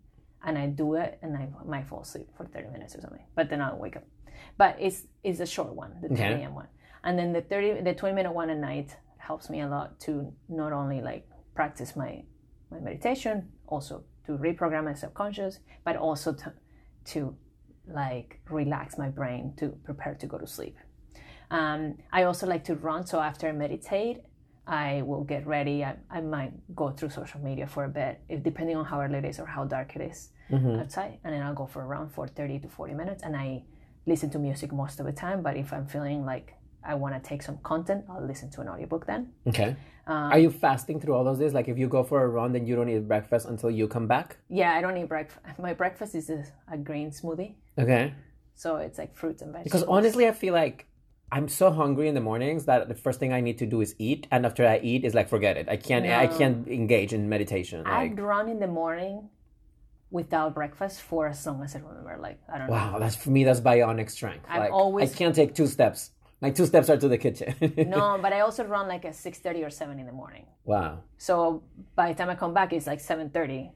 and 0.44 0.56
I 0.56 0.66
do 0.66 0.94
it 0.94 1.18
and 1.22 1.36
I 1.36 1.48
might 1.66 1.88
fall 1.88 2.02
asleep 2.02 2.28
for 2.36 2.46
30 2.46 2.68
minutes 2.68 2.94
or 2.94 3.00
something, 3.00 3.24
but 3.34 3.50
then 3.50 3.60
I'll 3.60 3.76
wake 3.76 3.96
up. 3.96 4.04
But 4.56 4.76
it's 4.78 5.06
it's 5.24 5.40
a 5.40 5.46
short 5.46 5.74
one, 5.74 5.98
the 6.00 6.08
10 6.08 6.40
a.m. 6.40 6.54
one, 6.54 6.68
and 7.04 7.18
then 7.18 7.32
the 7.32 7.42
30 7.42 7.82
the 7.82 7.94
20 7.94 8.14
minute 8.14 8.32
one 8.32 8.48
at 8.48 8.58
night 8.58 8.96
helps 9.18 9.50
me 9.50 9.60
a 9.60 9.68
lot 9.68 9.98
to 10.00 10.32
not 10.48 10.72
only 10.72 11.00
like 11.00 11.28
practice 11.54 11.96
my 11.96 12.22
my 12.70 12.78
meditation, 12.78 13.48
also 13.66 14.04
to 14.26 14.32
reprogram 14.32 14.84
my 14.84 14.94
subconscious, 14.94 15.58
but 15.84 15.96
also 15.96 16.32
to 16.32 16.52
to 17.06 17.36
like 17.88 18.40
relax 18.48 18.98
my 18.98 19.08
brain 19.08 19.52
to 19.56 19.70
prepare 19.84 20.14
to 20.14 20.26
go 20.26 20.38
to 20.38 20.46
sleep. 20.46 20.76
Um, 21.50 21.98
I 22.12 22.22
also 22.22 22.46
like 22.46 22.64
to 22.64 22.76
run, 22.76 23.04
so 23.04 23.18
after 23.20 23.48
I 23.48 23.52
meditate, 23.52 24.22
I 24.70 25.02
will 25.02 25.24
get 25.24 25.48
ready. 25.48 25.84
I, 25.84 25.96
I 26.08 26.20
might 26.20 26.52
go 26.76 26.90
through 26.90 27.10
social 27.10 27.40
media 27.40 27.66
for 27.66 27.84
a 27.84 27.88
bit, 27.88 28.20
if 28.28 28.44
depending 28.44 28.76
on 28.76 28.84
how 28.84 29.00
early 29.00 29.18
it 29.18 29.24
is 29.24 29.40
or 29.40 29.46
how 29.46 29.64
dark 29.64 29.96
it 29.96 30.02
is 30.02 30.30
mm-hmm. 30.48 30.78
outside, 30.78 31.18
and 31.24 31.34
then 31.34 31.42
I'll 31.42 31.54
go 31.54 31.66
for 31.66 31.84
around 31.84 32.10
for 32.10 32.28
thirty 32.28 32.60
to 32.60 32.68
forty 32.68 32.94
minutes, 32.94 33.24
and 33.24 33.36
I 33.36 33.64
listen 34.06 34.30
to 34.30 34.38
music 34.38 34.72
most 34.72 35.00
of 35.00 35.06
the 35.06 35.12
time. 35.12 35.42
But 35.42 35.56
if 35.56 35.72
I'm 35.72 35.86
feeling 35.88 36.24
like 36.24 36.54
I 36.84 36.94
want 36.94 37.20
to 37.20 37.28
take 37.28 37.42
some 37.42 37.58
content, 37.64 38.04
I'll 38.08 38.24
listen 38.24 38.48
to 38.52 38.60
an 38.60 38.68
audiobook 38.68 39.06
then. 39.06 39.32
Okay. 39.48 39.74
Um, 40.06 40.32
Are 40.32 40.38
you 40.38 40.50
fasting 40.50 41.00
through 41.00 41.14
all 41.14 41.24
those 41.24 41.38
days? 41.38 41.52
Like 41.52 41.66
if 41.66 41.76
you 41.76 41.88
go 41.88 42.04
for 42.04 42.22
a 42.22 42.28
run, 42.28 42.52
then 42.52 42.64
you 42.64 42.76
don't 42.76 42.88
eat 42.88 43.08
breakfast 43.08 43.46
until 43.48 43.70
you 43.72 43.88
come 43.88 44.06
back? 44.06 44.36
Yeah, 44.48 44.72
I 44.72 44.80
don't 44.80 44.96
eat 44.96 45.08
breakfast. 45.08 45.40
My 45.58 45.74
breakfast 45.74 46.14
is 46.14 46.30
a, 46.30 46.44
a 46.70 46.78
green 46.78 47.10
smoothie. 47.10 47.54
Okay. 47.76 48.14
So 48.54 48.76
it's 48.76 48.98
like 48.98 49.16
fruits 49.16 49.42
and 49.42 49.52
vegetables. 49.52 49.82
Because 49.82 49.88
honestly, 49.88 50.28
I 50.28 50.32
feel 50.32 50.54
like 50.54 50.86
I'm 51.32 51.48
so 51.48 51.70
hungry 51.70 52.08
in 52.08 52.14
the 52.14 52.20
mornings 52.20 52.64
that 52.64 52.88
the 52.88 52.94
first 52.94 53.20
thing 53.20 53.32
I 53.32 53.40
need 53.40 53.58
to 53.58 53.66
do 53.66 53.80
is 53.80 53.94
eat, 53.98 54.26
and 54.30 54.44
after 54.44 54.66
I 54.66 54.80
eat, 54.82 55.04
is 55.04 55.14
like 55.14 55.28
forget 55.28 55.56
it. 55.56 55.68
I 55.68 55.76
can't. 55.76 56.04
No. 56.04 56.16
I 56.16 56.26
can't 56.26 56.66
engage 56.66 57.12
in 57.12 57.28
meditation. 57.28 57.86
I'd 57.86 58.18
run 58.18 58.48
in 58.48 58.58
the 58.58 58.66
morning 58.66 59.28
without 60.10 60.54
breakfast 60.54 61.00
for 61.02 61.28
as 61.28 61.46
long 61.46 61.62
as 61.62 61.76
I 61.76 61.78
remember. 61.78 62.16
Like 62.20 62.40
I 62.52 62.58
don't 62.58 62.68
wow, 62.68 62.86
know. 62.86 62.92
Wow, 62.94 62.98
that's 62.98 63.16
for 63.16 63.30
me. 63.30 63.44
That's 63.44 63.60
bionic 63.60 64.10
strength. 64.10 64.44
I'm 64.48 64.60
like, 64.60 64.72
always. 64.72 65.12
I 65.12 65.16
can't 65.16 65.34
take 65.34 65.54
two 65.54 65.68
steps. 65.68 66.10
My 66.40 66.50
two 66.50 66.66
steps 66.66 66.88
are 66.88 66.96
to 66.96 67.06
the 67.06 67.18
kitchen. 67.18 67.54
no, 67.88 68.18
but 68.22 68.32
I 68.32 68.40
also 68.40 68.64
run 68.64 68.88
like 68.88 69.04
at 69.04 69.14
six 69.14 69.38
thirty 69.38 69.62
or 69.62 69.70
seven 69.70 70.00
in 70.00 70.06
the 70.06 70.12
morning. 70.12 70.46
Wow. 70.64 71.00
So 71.18 71.62
by 71.94 72.12
the 72.12 72.18
time 72.18 72.30
I 72.30 72.34
come 72.34 72.54
back, 72.54 72.72
it's 72.72 72.86
like 72.86 72.98
seven 72.98 73.30
thirty, 73.30 73.70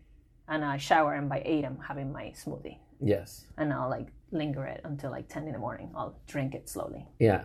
and 0.48 0.64
I 0.64 0.78
shower, 0.78 1.14
and 1.14 1.28
by 1.28 1.42
eight, 1.44 1.64
I'm 1.64 1.78
having 1.78 2.10
my 2.10 2.32
smoothie, 2.34 2.78
Yes. 3.00 3.44
and 3.58 3.72
I'll 3.72 3.90
like 3.90 4.08
linger 4.34 4.64
it 4.66 4.80
until 4.84 5.10
like 5.10 5.28
ten 5.28 5.46
in 5.46 5.52
the 5.52 5.58
morning. 5.58 5.90
I'll 5.94 6.16
drink 6.26 6.54
it 6.54 6.68
slowly. 6.68 7.06
Yeah. 7.18 7.44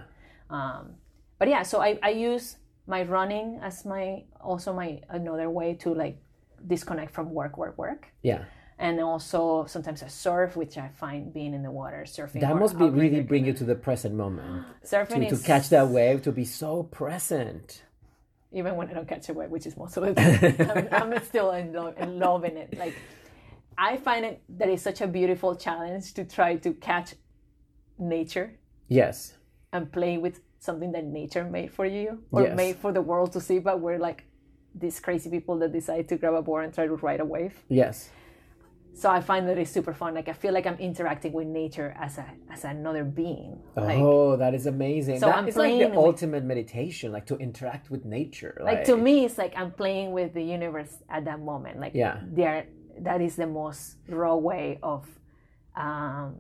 Um, 0.49 0.95
but 1.38 1.47
yeah, 1.47 1.63
so 1.63 1.80
I, 1.82 1.97
I 2.04 2.10
use 2.10 2.58
my 2.88 3.04
running 3.04 3.60
as 3.62 3.86
my 3.86 4.23
also 4.41 4.73
my 4.73 4.99
another 5.10 5.49
way 5.49 5.75
to 5.75 5.93
like 5.93 6.17
disconnect 6.67 7.13
from 7.13 7.32
work, 7.34 7.58
work, 7.58 7.78
work. 7.78 8.08
Yeah. 8.23 8.43
And 8.80 8.99
also 9.02 9.65
sometimes 9.67 10.02
I 10.04 10.08
surf, 10.08 10.56
which 10.56 10.78
I 10.78 10.88
find 10.88 11.34
being 11.34 11.54
in 11.54 11.63
the 11.63 11.71
water, 11.71 12.06
surfing. 12.08 12.39
That 12.41 12.56
must 12.56 12.78
be 12.80 12.89
really 12.89 13.21
bring 13.21 13.45
you 13.45 13.54
to 13.54 13.63
the 13.65 13.75
present 13.75 14.15
moment. 14.15 14.65
surfing 14.86 15.28
To, 15.30 15.36
to 15.36 15.43
catch 15.43 15.69
that 15.69 15.89
wave, 15.89 16.21
to 16.23 16.32
be 16.32 16.45
so 16.45 16.84
present. 16.84 17.84
even 18.52 18.75
when 18.78 18.89
I 18.89 18.93
don't 18.93 19.08
catch 19.08 19.30
a 19.30 19.34
wave, 19.34 19.49
which 19.52 19.65
is 19.67 19.75
most 19.78 19.97
of 19.97 20.04
the 20.04 20.13
time, 20.15 20.88
I'm, 20.91 21.13
I'm 21.13 21.23
still 21.23 21.52
in, 21.52 21.73
lo- 21.73 21.93
in 21.97 22.19
love 22.19 22.45
in 22.45 22.56
it. 22.58 22.78
Like 22.78 22.95
I 23.82 23.96
find 23.98 24.26
it 24.26 24.42
that 24.60 24.68
is 24.70 24.82
such 24.82 25.00
a 25.02 25.08
beautiful 25.08 25.56
challenge 25.56 26.13
to 26.15 26.26
try 26.26 26.58
to 26.58 26.74
catch 26.74 27.15
nature 27.98 28.48
Yes. 28.89 29.34
and 29.72 29.92
play 29.92 30.18
with 30.18 30.42
something 30.60 30.92
that 30.92 31.06
nature 31.06 31.44
made 31.46 31.72
for 31.72 31.86
you 31.86 32.10
or 32.32 32.44
Yes. 32.44 32.58
made 32.58 32.76
for 32.76 32.92
the 32.92 33.02
world 33.02 33.32
to 33.34 33.39
see. 33.39 33.60
But 33.60 33.80
we're 33.80 33.98
like 34.10 34.26
these 34.76 35.00
crazy 35.00 35.30
people 35.30 35.58
that 35.60 35.72
decide 35.72 36.08
to 36.10 36.18
grab 36.18 36.34
a 36.34 36.42
board 36.42 36.65
and 36.65 36.74
try 36.74 36.86
to 36.88 36.96
ride 36.96 37.22
a 37.22 37.26
wave. 37.26 37.56
Yes. 37.70 38.10
So 38.94 39.10
I 39.10 39.22
find 39.22 39.48
that 39.48 39.58
it's 39.58 39.72
super 39.72 39.94
fun. 39.94 40.13
Like 40.13 40.28
I 40.28 40.34
feel 40.34 40.54
like 40.54 40.65
I'm 40.68 40.78
interacting 40.89 41.32
with 41.32 41.48
nature 41.48 41.96
as 41.98 42.18
a 42.18 42.26
as 42.52 42.65
another 42.65 43.04
being. 43.06 43.52
Like, 43.76 44.00
oh, 44.00 44.36
that 44.36 44.54
is 44.54 44.65
amazing. 44.65 45.20
So 45.20 45.28
That 45.28 45.38
I'm 45.38 45.48
is 45.48 45.56
like 45.56 45.72
the 45.72 45.78
playing 45.78 45.89
with- 45.96 46.06
ultimate 46.10 46.44
meditation, 46.44 47.12
like 47.13 47.26
to 47.28 47.38
interact 47.38 47.89
with 47.92 48.04
nature. 48.04 48.54
like 48.70 48.84
to 48.92 48.98
me 48.98 49.13
it's 49.26 49.38
like 49.38 49.54
i'm 49.62 49.72
playing 49.72 50.12
with 50.12 50.34
the 50.34 50.44
universe 50.58 50.94
at 51.10 51.24
that 51.30 51.39
moment 51.52 51.80
like 51.80 51.94
Yeah. 51.94 52.15
there 52.39 52.68
that 53.04 53.22
is 53.22 53.36
the 53.36 53.48
most 53.48 53.98
raw 54.08 54.36
way 54.36 54.80
of 54.84 55.06
um 55.76 56.36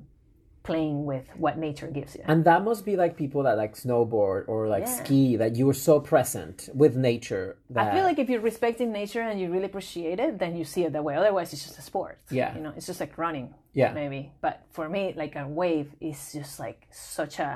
playing 0.61 1.05
with 1.05 1.25
what 1.37 1.57
nature 1.57 1.87
gives 1.87 2.15
you 2.15 2.21
And 2.27 2.43
that 2.45 2.63
must 2.63 2.85
be 2.85 2.95
like 2.97 3.15
people 3.15 3.41
that 3.43 3.57
like 3.57 3.73
snowboard 3.75 4.43
or 4.47 4.67
like 4.67 4.83
Yeah. 4.83 5.03
ski, 5.03 5.35
that 5.37 5.55
you 5.55 5.67
are 5.69 5.73
so 5.89 5.99
present 6.01 6.69
with 6.75 6.95
nature. 6.97 7.57
That, 7.71 7.87
i 7.87 7.95
feel 7.95 8.03
like 8.03 8.19
if 8.19 8.29
you're 8.29 8.41
respecting 8.41 8.91
nature 8.91 9.21
and 9.21 9.39
you 9.39 9.47
really 9.51 9.65
appreciate 9.65 10.19
it 10.19 10.37
then 10.37 10.55
you 10.59 10.65
see 10.65 10.83
it 10.83 10.91
that 10.93 11.03
way 11.03 11.15
otherwise 11.15 11.53
it's 11.53 11.63
just 11.67 11.79
a 11.79 11.81
sport 11.81 12.19
Yeah. 12.29 12.53
you 12.55 12.61
know 12.61 12.73
it's 12.77 12.85
just 12.91 12.99
like 12.99 13.17
running 13.17 13.47
Yeah. 13.73 13.93
maybe 13.93 14.21
but 14.41 14.55
for 14.75 14.85
me 14.89 15.01
like 15.23 15.35
a 15.43 15.47
wave 15.47 15.87
is 16.01 16.19
just 16.33 16.59
like 16.59 16.79
such 16.91 17.39
a 17.39 17.51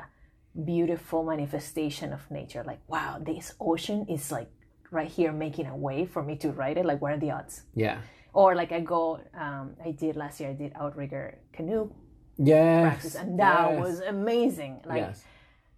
beautiful 0.64 1.20
manifestation 1.24 2.12
of 2.12 2.22
nature 2.30 2.62
like 2.72 2.80
wow 2.88 3.18
this 3.20 3.54
ocean 3.60 4.06
is 4.08 4.30
like 4.32 4.50
right 4.90 5.10
here 5.18 5.32
making 5.32 5.66
a 5.66 5.76
wave 5.76 6.08
for 6.10 6.22
me 6.22 6.34
to 6.36 6.48
ride 6.62 6.78
it 6.78 6.86
like 6.86 7.00
what 7.02 7.12
are 7.12 7.18
the 7.26 7.30
odds 7.30 7.62
yeah. 7.74 7.98
Or 8.34 8.54
like 8.54 8.72
I 8.72 8.80
go, 8.80 9.20
um, 9.44 9.74
I 9.84 9.92
did 9.92 10.16
last 10.16 10.40
year. 10.40 10.50
I 10.50 10.54
did 10.54 10.72
outrigger 10.74 11.38
canoe 11.52 11.90
Yes. 12.36 12.82
practice, 12.82 13.14
and 13.14 13.38
that 13.38 13.70
yes. 13.70 13.80
was 13.84 14.00
amazing. 14.00 14.80
Like 14.84 15.02
yes. 15.06 15.24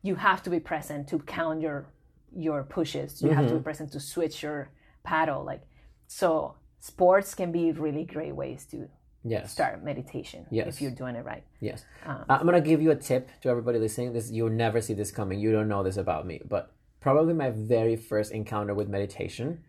you 0.02 0.14
have 0.16 0.42
to 0.44 0.50
be 0.50 0.58
present 0.60 1.06
to 1.10 1.18
count 1.20 1.60
your 1.60 1.86
your 2.34 2.64
pushes. 2.64 3.22
You 3.22 3.30
have 3.30 3.44
to 3.46 3.50
Mm-hmm. 3.52 3.58
be 3.58 3.62
present 3.70 3.92
to 3.92 4.00
switch 4.00 4.42
your 4.42 4.70
paddle. 5.04 5.44
Like 5.44 5.62
so, 6.06 6.54
sports 6.78 7.34
can 7.34 7.52
be 7.52 7.72
really 7.72 8.04
great 8.04 8.34
ways 8.34 8.64
to 8.72 8.88
Yes. 9.28 9.50
start 9.52 9.82
meditation 9.82 10.46
Yes. 10.50 10.66
if 10.68 10.80
you're 10.80 10.92
doing 11.02 11.16
it 11.16 11.24
right. 11.24 11.44
Yes. 11.60 11.84
Um, 12.06 12.24
I'm 12.28 12.46
gonna 12.46 12.60
give 12.60 12.80
you 12.80 12.90
a 12.92 12.96
tip 13.10 13.28
to 13.42 13.48
everybody 13.48 13.78
listening. 13.78 14.12
This 14.12 14.30
you'll 14.30 14.50
never 14.66 14.80
see 14.80 14.94
this 14.94 15.10
coming. 15.10 15.38
You 15.40 15.50
don't 15.52 15.68
know 15.68 15.82
this 15.82 15.96
about 15.96 16.26
me, 16.26 16.40
but 16.48 16.72
probably 17.00 17.34
my 17.34 17.50
very 17.50 17.96
first 17.96 18.30
encounter 18.32 18.72
with 18.74 18.88
meditation 18.88 19.62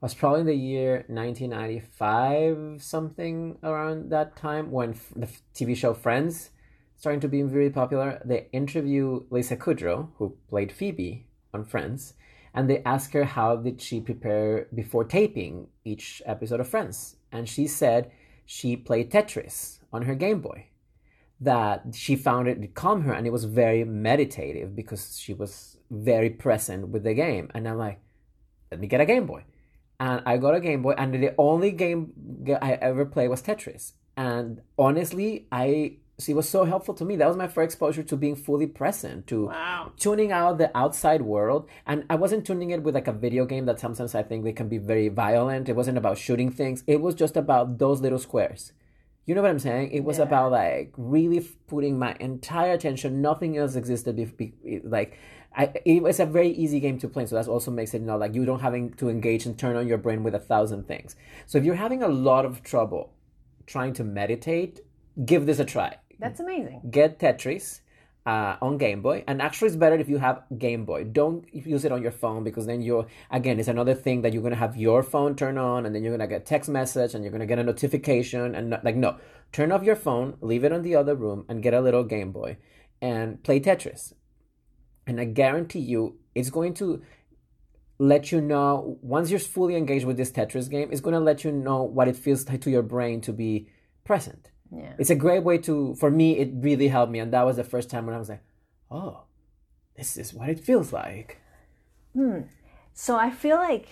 was 0.00 0.14
probably 0.14 0.42
the 0.42 0.54
year 0.54 1.04
1995, 1.08 2.82
something 2.82 3.58
around 3.62 4.10
that 4.10 4.36
time 4.36 4.70
when 4.70 4.98
the 5.16 5.28
TV 5.54 5.76
show 5.76 5.94
Friends 5.94 6.50
starting 6.96 7.20
to 7.20 7.28
be 7.28 7.42
very 7.42 7.70
popular. 7.70 8.20
They 8.24 8.48
interview 8.52 9.24
Lisa 9.30 9.56
Kudrow, 9.56 10.08
who 10.16 10.36
played 10.48 10.72
Phoebe 10.72 11.26
on 11.52 11.64
Friends, 11.64 12.14
and 12.54 12.68
they 12.68 12.82
ask 12.84 13.12
her 13.12 13.24
how 13.24 13.56
did 13.56 13.80
she 13.80 14.00
prepare 14.00 14.68
before 14.74 15.04
taping 15.04 15.68
each 15.84 16.22
episode 16.24 16.60
of 16.60 16.68
Friends, 16.68 17.16
and 17.32 17.48
she 17.48 17.66
said 17.66 18.10
she 18.46 18.76
played 18.76 19.10
Tetris 19.10 19.80
on 19.92 20.02
her 20.02 20.14
Game 20.14 20.40
Boy. 20.40 20.68
That 21.40 21.94
she 21.94 22.16
found 22.16 22.48
it 22.48 22.74
calm 22.74 23.02
her 23.02 23.12
and 23.12 23.26
it 23.26 23.32
was 23.32 23.44
very 23.44 23.84
meditative 23.84 24.74
because 24.74 25.18
she 25.18 25.34
was 25.34 25.76
very 25.90 26.30
present 26.30 26.88
with 26.88 27.02
the 27.02 27.12
game. 27.12 27.50
And 27.52 27.68
i'm 27.68 27.76
like 27.76 28.00
let 28.70 28.80
me 28.80 28.86
get 28.86 29.00
a 29.00 29.04
game 29.04 29.26
boy 29.26 29.44
and 30.00 30.22
i 30.26 30.36
got 30.36 30.54
a 30.54 30.60
game 30.60 30.82
boy 30.82 30.92
and 30.98 31.14
the 31.14 31.32
only 31.38 31.70
game 31.70 32.12
I 32.60 32.72
ever 32.80 33.04
played 33.04 33.28
was 33.28 33.42
tetris 33.42 33.92
and 34.16 34.60
honestly 34.78 35.46
i 35.52 35.96
it 36.28 36.34
was 36.36 36.48
so 36.48 36.64
helpful 36.64 36.94
to 36.94 37.04
me 37.04 37.16
that 37.16 37.26
was 37.26 37.36
my 37.36 37.48
first 37.48 37.64
exposure 37.74 38.02
to 38.04 38.16
being 38.16 38.36
fully 38.36 38.66
present 38.68 39.26
to 39.26 39.46
Wow. 39.46 39.92
tuning 39.96 40.30
out 40.30 40.58
the 40.58 40.70
outside 40.76 41.22
world 41.22 41.68
and 41.86 42.04
i 42.08 42.14
wasn't 42.14 42.46
tuning 42.46 42.70
it 42.70 42.82
with 42.82 42.94
like 42.94 43.08
a 43.08 43.12
video 43.12 43.44
game 43.46 43.66
that 43.66 43.80
sometimes 43.80 44.14
i 44.14 44.22
think 44.22 44.44
they 44.44 44.52
can 44.52 44.68
be 44.68 44.78
very 44.78 45.08
violent 45.08 45.68
it 45.68 45.74
wasn't 45.76 45.98
about 45.98 46.16
shooting 46.18 46.50
things 46.50 46.84
it 46.86 47.00
was 47.00 47.14
just 47.14 47.36
about 47.36 47.78
those 47.78 48.00
little 48.00 48.18
squares 48.18 48.72
you 49.26 49.34
know 49.34 49.40
what 49.40 49.52
I'm 49.52 49.58
saying? 49.58 49.90
It 49.92 50.04
was 50.04 50.18
Yeah. 50.18 50.24
about 50.24 50.52
like 50.52 50.92
really 50.98 51.40
putting 51.66 51.98
my 51.98 52.14
entire 52.20 52.72
attention. 52.72 53.22
Nothing 53.22 53.56
else 53.56 53.74
existed. 53.74 54.16
Be, 54.36 54.52
like, 54.84 55.16
I, 55.56 55.72
it 55.84 56.02
was 56.02 56.20
a 56.20 56.26
very 56.26 56.50
easy 56.50 56.80
game 56.80 56.98
to 56.98 57.08
play. 57.08 57.26
So 57.26 57.36
that 57.36 57.48
also 57.48 57.70
makes 57.70 57.94
it 57.94 58.02
not 58.02 58.18
like 58.18 58.34
you 58.34 58.44
don't 58.44 58.60
having 58.60 58.92
to 58.94 59.08
engage 59.08 59.46
and 59.46 59.58
turn 59.58 59.76
on 59.76 59.86
your 59.86 59.98
brain 59.98 60.22
with 60.22 60.34
a 60.34 60.38
thousand 60.38 60.88
things. 60.88 61.16
So 61.46 61.58
if 61.58 61.64
you're 61.64 61.76
having 61.76 62.02
a 62.02 62.08
lot 62.08 62.44
of 62.44 62.62
trouble 62.62 63.12
trying 63.66 63.92
to 63.94 64.04
meditate, 64.04 64.80
give 65.24 65.46
this 65.46 65.58
a 65.58 65.64
try. 65.64 65.96
That's 66.18 66.40
amazing. 66.40 66.82
Get 66.90 67.18
Tetris 67.18 67.80
uh, 68.26 68.56
on 68.62 68.78
Game 68.78 69.02
Boy, 69.02 69.24
and 69.26 69.42
actually 69.42 69.68
it's 69.68 69.76
better 69.76 69.96
if 69.96 70.08
you 70.08 70.18
have 70.18 70.42
Game 70.58 70.84
Boy. 70.84 71.04
Don't 71.04 71.46
use 71.54 71.84
it 71.84 71.92
on 71.92 72.02
your 72.02 72.12
phone 72.12 72.42
because 72.42 72.66
then 72.66 72.80
you're 72.80 73.06
again 73.30 73.58
it's 73.58 73.68
another 73.68 73.94
thing 73.94 74.22
that 74.22 74.32
you're 74.32 74.42
gonna 74.42 74.56
have 74.56 74.76
your 74.76 75.02
phone 75.02 75.36
turn 75.36 75.58
on, 75.58 75.86
and 75.86 75.94
then 75.94 76.02
you're 76.02 76.16
gonna 76.16 76.28
get 76.28 76.46
text 76.46 76.70
message, 76.70 77.14
and 77.14 77.22
you're 77.22 77.32
gonna 77.32 77.46
get 77.46 77.58
a 77.58 77.62
notification, 77.62 78.54
and 78.54 78.70
not, 78.70 78.84
like 78.84 78.96
no, 78.96 79.18
turn 79.52 79.72
off 79.72 79.82
your 79.82 79.96
phone, 79.96 80.36
leave 80.40 80.64
it 80.64 80.72
in 80.72 80.82
the 80.82 80.94
other 80.94 81.14
room, 81.14 81.44
and 81.48 81.62
get 81.62 81.74
a 81.74 81.80
little 81.80 82.04
Game 82.04 82.32
Boy, 82.32 82.56
and 83.00 83.42
play 83.42 83.60
Tetris. 83.60 84.14
And 85.06 85.20
I 85.20 85.24
guarantee 85.24 85.80
you, 85.80 86.18
it's 86.34 86.50
going 86.50 86.74
to 86.74 87.02
let 87.98 88.32
you 88.32 88.40
know 88.40 88.98
once 89.02 89.30
you're 89.30 89.38
fully 89.38 89.76
engaged 89.76 90.04
with 90.04 90.16
this 90.16 90.32
Tetris 90.32 90.68
game, 90.68 90.88
it's 90.90 91.00
gonna 91.00 91.20
let 91.20 91.44
you 91.44 91.52
know 91.52 91.82
what 91.84 92.08
it 92.08 92.16
feels 92.16 92.48
like 92.48 92.60
to 92.62 92.70
your 92.70 92.82
brain 92.82 93.20
to 93.20 93.32
be 93.32 93.68
present 94.04 94.50
Yeah. 94.74 94.92
it's 94.98 95.10
a 95.10 95.14
great 95.14 95.44
way 95.44 95.56
to 95.58 95.94
for 95.94 96.10
me 96.10 96.36
it 96.38 96.50
really 96.54 96.88
helped 96.88 97.12
me 97.12 97.20
and 97.20 97.32
that 97.32 97.46
was 97.46 97.56
the 97.56 97.64
first 97.64 97.88
time 97.88 98.04
when 98.06 98.14
i 98.14 98.18
was 98.18 98.28
like 98.28 98.42
oh 98.90 99.22
this 99.96 100.16
is 100.18 100.34
what 100.34 100.48
it 100.50 100.58
feels 100.60 100.92
like 100.92 101.38
Hmm. 102.14 102.40
So 102.92 103.16
I 103.16 103.30
feel 103.30 103.56
like 103.56 103.88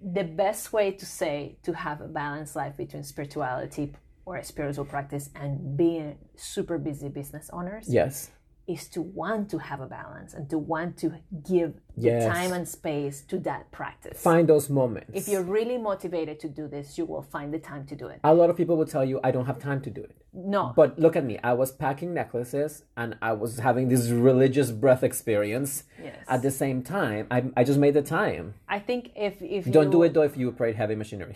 the 0.00 0.24
best 0.24 0.72
way 0.72 0.90
to 0.92 1.06
say 1.06 1.58
to 1.62 1.72
have 1.72 2.00
a 2.00 2.08
balanced 2.08 2.56
life 2.56 2.76
between 2.76 3.02
spirituality 3.02 3.92
or 4.24 4.36
a 4.36 4.44
spiritual 4.44 4.84
practice 4.84 5.30
and 5.34 5.76
being 5.76 6.16
super 6.36 6.78
busy 6.78 7.08
business 7.08 7.50
owners 7.52 7.86
yes 7.88 8.30
is 8.74 8.88
to 8.88 9.00
want 9.02 9.50
to 9.50 9.58
have 9.58 9.80
a 9.80 9.86
balance 9.86 10.30
and 10.34 10.48
to 10.50 10.58
want 10.58 10.96
to 11.04 11.08
give 11.52 11.72
Yes. 11.96 12.22
the 12.24 12.30
time 12.30 12.52
and 12.58 12.66
space 12.66 13.16
to 13.30 13.36
that 13.40 13.62
practice. 13.72 14.16
find 14.22 14.48
those 14.48 14.70
moments 14.70 15.10
If 15.20 15.28
you're 15.28 15.42
really 15.58 15.76
motivated 15.76 16.36
to 16.44 16.48
do 16.60 16.64
this, 16.74 16.96
you 16.96 17.04
will 17.04 17.20
find 17.34 17.52
the 17.52 17.58
time 17.58 17.84
to 17.90 17.94
do 18.02 18.06
it. 18.12 18.18
a 18.24 18.32
lot 18.40 18.48
of 18.48 18.56
people 18.60 18.76
will 18.80 18.90
tell 18.96 19.04
you 19.10 19.16
i 19.28 19.30
don't 19.34 19.46
have 19.52 19.58
time 19.70 19.80
to 19.86 19.90
do 19.98 20.02
it 20.10 20.14
No, 20.54 20.62
but 20.80 20.90
look 21.04 21.14
at 21.20 21.24
me 21.30 21.34
i 21.50 21.52
was 21.62 21.70
packing 21.84 22.10
necklaces 22.22 22.72
and 23.00 23.10
i 23.30 23.32
was 23.42 23.50
having 23.68 23.84
this 23.92 24.04
religious 24.30 24.68
breath 24.82 25.02
experience 25.10 25.70
Yes. 26.08 26.16
at 26.34 26.40
the 26.46 26.52
same 26.62 26.78
time 26.98 27.26
i, 27.36 27.38
I 27.60 27.62
just 27.70 27.78
made 27.84 27.94
the 28.00 28.06
time 28.20 28.44
I 28.76 28.78
think 28.88 29.00
if 29.28 29.34
if 29.58 29.62
don't 29.76 29.86
you, 29.90 29.96
do 29.96 30.00
it 30.06 30.10
though 30.14 30.26
if 30.30 30.36
you 30.40 30.46
operate 30.52 30.76
heavy 30.82 30.96
machinery 31.04 31.34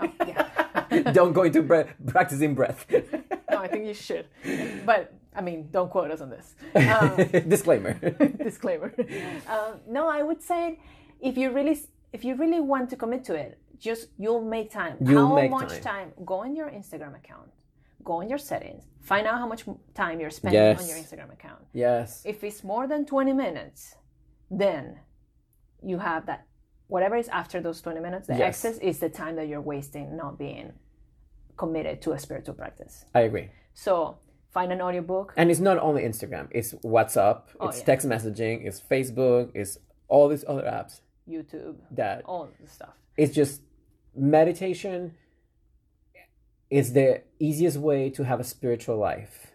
Oh, 0.00 0.10
yeah. 0.30 1.12
don't 1.18 1.32
go 1.38 1.42
into 1.48 1.62
bre- 1.70 1.90
practicing 2.14 2.52
breath 2.60 2.80
no, 3.52 3.58
I 3.66 3.68
think 3.72 3.82
you 3.90 3.94
should. 4.08 4.26
But 4.90 5.02
I 5.36 5.40
mean, 5.42 5.68
don't 5.70 5.90
quote 5.90 6.10
us 6.10 6.20
on 6.20 6.30
this. 6.30 6.54
Um, 6.74 7.16
disclaimer 7.48 7.92
disclaimer. 8.48 8.90
Um, 9.54 9.72
no, 9.96 10.08
I 10.08 10.22
would 10.22 10.42
say 10.42 10.80
if 11.20 11.36
you 11.40 11.50
really 11.50 11.76
if 12.12 12.24
you 12.24 12.34
really 12.42 12.60
want 12.60 12.86
to 12.90 12.96
commit 12.96 13.22
to 13.24 13.34
it, 13.34 13.58
just 13.78 14.08
you'll 14.18 14.44
make 14.56 14.70
time. 14.70 14.96
You'll 15.00 15.28
how 15.28 15.34
make 15.34 15.50
much 15.50 15.72
time. 15.82 15.82
time. 15.82 16.08
Go 16.24 16.36
on 16.46 16.56
your 16.56 16.68
Instagram 16.70 17.14
account. 17.22 17.50
Go 18.04 18.14
on 18.22 18.28
your 18.32 18.38
settings. 18.38 18.84
Find 19.02 19.26
out 19.26 19.38
how 19.38 19.46
much 19.46 19.62
time 19.94 20.20
you're 20.20 20.30
spending 20.40 20.60
on 20.80 20.86
your 20.90 20.96
Instagram 21.04 21.32
account. 21.32 21.62
yes 21.72 22.22
If 22.24 22.42
it's 22.44 22.62
more 22.64 22.86
than 22.92 23.04
20 23.04 23.32
minutes, 23.32 23.96
then 24.50 24.98
you 25.82 25.98
have 25.98 26.26
that 26.26 26.46
whatever 26.88 27.16
is 27.16 27.28
after 27.28 27.60
those 27.60 27.80
20 27.82 28.00
minutes, 28.00 28.26
the 28.28 28.34
Yes. 28.36 28.64
excess 28.64 28.78
is 28.78 28.98
the 29.00 29.08
time 29.08 29.34
that 29.36 29.48
you're 29.48 29.60
wasting 29.74 30.16
not 30.16 30.38
being 30.38 30.72
committed 31.56 32.00
to 32.02 32.12
a 32.12 32.18
spiritual 32.18 32.54
practice. 32.54 33.04
i 33.14 33.20
agree 33.20 33.48
So 33.74 34.18
find 34.50 34.72
an 34.72 34.80
audiobook. 34.80 35.32
And 35.36 35.50
it's 35.50 35.60
not 35.60 35.78
only 35.78 36.02
Instagram, 36.02 36.48
it's 36.50 36.72
WhatsApp, 36.84 37.42
Oh, 37.60 37.68
it's 37.68 37.78
yeah. 37.78 37.84
text 37.84 38.06
messaging, 38.08 38.66
it's 38.66 38.80
Facebook, 38.80 39.50
it's 39.54 39.78
all 40.08 40.28
these 40.28 40.44
other 40.48 40.62
apps 40.62 41.00
YouTube, 41.28 41.76
that 41.90 42.22
all 42.24 42.48
the 42.60 42.68
stuff. 42.68 42.94
it's 43.16 43.34
just 43.34 43.60
meditation 44.14 45.14
is 46.70 46.92
the 46.94 47.22
easiest 47.38 47.76
way 47.78 48.10
to 48.10 48.24
have 48.24 48.40
a 48.40 48.44
spiritual 48.44 48.96
life 48.96 49.52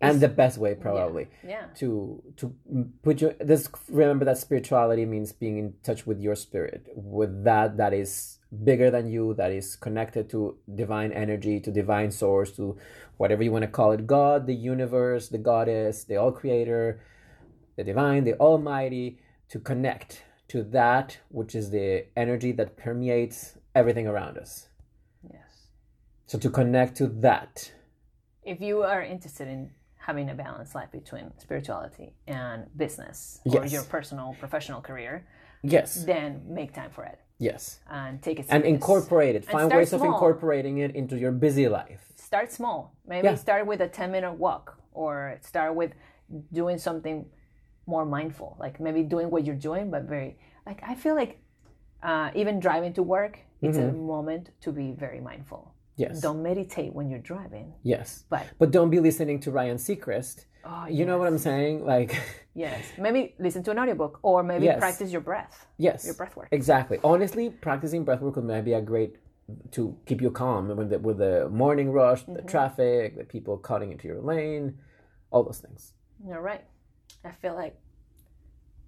and 0.00 0.20
the 0.20 0.28
best 0.28 0.58
way 0.58 0.74
probably 0.74 1.28
Yeah. 1.42 1.66
to 1.76 2.22
to 2.36 2.54
put 3.02 3.20
your 3.22 3.32
this 3.40 3.68
remember 3.88 4.24
that 4.26 4.38
spirituality 4.38 5.06
means 5.06 5.32
being 5.32 5.56
in 5.58 5.74
touch 5.82 6.06
with 6.06 6.20
your 6.20 6.34
spirit 6.34 6.86
with 6.94 7.44
that 7.44 7.76
that 7.78 7.92
is 7.94 8.38
bigger 8.62 8.90
than 8.90 9.08
you 9.08 9.34
that 9.34 9.50
is 9.50 9.76
connected 9.76 10.28
to 10.30 10.56
divine 10.74 11.12
energy 11.12 11.60
to 11.60 11.70
divine 11.70 12.10
source 12.10 12.52
to 12.52 12.76
whatever 13.16 13.42
you 13.42 13.50
want 13.52 13.62
to 13.62 13.68
call 13.68 13.92
it. 13.92 14.06
God 14.06 14.46
the 14.46 14.54
universe 14.54 15.28
the 15.28 15.38
goddess 15.38 16.04
the 16.04 16.16
all 16.16 16.32
creator 16.32 17.00
the 17.76 17.84
divine 17.84 18.24
the 18.24 18.34
almighty 18.34 19.18
to 19.48 19.58
connect 19.58 20.22
to 20.48 20.62
that 20.62 21.18
which 21.30 21.54
is 21.54 21.70
the 21.70 22.06
energy 22.16 22.52
that 22.52 22.76
permeates 22.76 23.58
everything 23.74 24.06
around 24.06 24.38
us. 24.38 24.68
Yes. 25.32 25.68
so 26.26 26.38
to 26.38 26.50
connect 26.50 26.96
to 26.98 27.06
that. 27.08 27.72
If 28.42 28.60
you 28.60 28.82
are 28.82 29.02
interested 29.02 29.48
in 29.48 29.70
having 29.96 30.28
a 30.28 30.34
balanced 30.34 30.74
life 30.74 30.92
between 30.92 31.32
spirituality 31.38 32.12
and 32.26 32.66
business 32.76 33.40
or 33.46 33.62
Yes. 33.62 33.72
your 33.72 33.84
personal 33.84 34.36
professional 34.38 34.82
career, 34.82 35.26
yes. 35.62 36.04
then 36.04 36.42
make 36.46 36.74
time 36.74 36.90
for 36.90 37.04
it 37.04 37.18
yes 37.38 37.80
and 37.90 38.22
take 38.22 38.38
it 38.40 38.46
and 38.48 38.64
incorporate 38.64 39.34
it 39.34 39.44
And 39.44 39.46
find 39.46 39.72
ways 39.72 39.92
of 39.92 40.02
incorporating 40.02 40.78
it 40.78 40.94
into 40.94 41.18
your 41.18 41.32
busy 41.32 41.68
life 41.68 42.14
start 42.34 42.50
small. 42.50 42.96
Maybe 43.06 43.28
Yeah. 43.28 43.36
start 43.36 43.64
with 43.66 43.80
a 43.80 43.88
10 43.88 44.10
minute 44.10 44.32
walk 44.32 44.76
or 44.92 45.38
start 45.42 45.74
with 45.76 45.92
doing 46.52 46.78
something 46.78 47.26
more 47.86 48.04
mindful. 48.04 48.56
Like 48.58 48.80
maybe 48.80 49.02
doing 49.04 49.30
what 49.30 49.44
you're 49.44 49.62
doing, 49.70 49.90
but 49.90 50.02
very, 50.04 50.36
like, 50.66 50.82
I 50.82 50.94
feel 50.96 51.14
like 51.14 51.38
uh, 52.02 52.30
even 52.34 52.58
driving 52.58 52.92
to 52.94 53.02
work, 53.02 53.38
it's 53.62 53.78
a 53.78 53.92
moment 53.92 54.50
to 54.60 54.72
be 54.72 54.92
very 54.92 55.20
mindful. 55.20 55.72
Yes. 55.96 56.20
Don't 56.20 56.42
meditate 56.42 56.92
when 56.92 57.08
you're 57.08 57.20
driving, 57.32 57.72
yes. 57.82 58.24
But 58.28 58.46
but 58.58 58.70
don't 58.72 58.90
be 58.90 59.00
listening 59.00 59.38
to 59.40 59.50
ryan 59.50 59.76
seacrest. 59.76 60.46
Oh, 60.66 60.86
you 60.88 61.04
know 61.06 61.18
what 61.18 61.28
i'm 61.28 61.38
saying? 61.38 61.84
Like 61.86 62.10
yes, 62.54 62.82
maybe 62.98 63.34
listen 63.38 63.62
to 63.64 63.70
an 63.70 63.78
audiobook 63.78 64.18
or 64.22 64.42
maybe 64.42 64.64
Yes. 64.64 64.78
practice 64.80 65.10
your 65.12 65.20
breath, 65.20 65.66
yes. 65.78 66.04
Your 66.04 66.14
breath 66.14 66.34
work. 66.36 66.48
exactly. 66.50 66.98
Honestly 67.04 67.50
practicing 67.50 68.04
breathwork 68.04 68.42
might 68.42 68.62
be 68.64 68.72
a 68.72 68.80
great 68.80 69.16
to 69.72 69.94
keep 70.06 70.20
you 70.22 70.30
calm 70.30 70.74
with 70.74 70.88
the, 70.90 70.98
with 70.98 71.18
the 71.18 71.48
morning 71.50 71.90
rush 71.92 72.22
the 72.24 72.32
Mm-hmm. 72.32 72.48
traffic 72.48 73.16
the 73.16 73.24
people 73.24 73.56
cutting 73.58 73.92
into 73.92 74.08
your 74.08 74.20
lane 74.20 74.78
all 75.30 75.42
those 75.44 75.58
things. 75.60 75.92
You're 76.26 76.40
right. 76.40 76.64
I 77.24 77.30
feel 77.30 77.54
like 77.54 77.76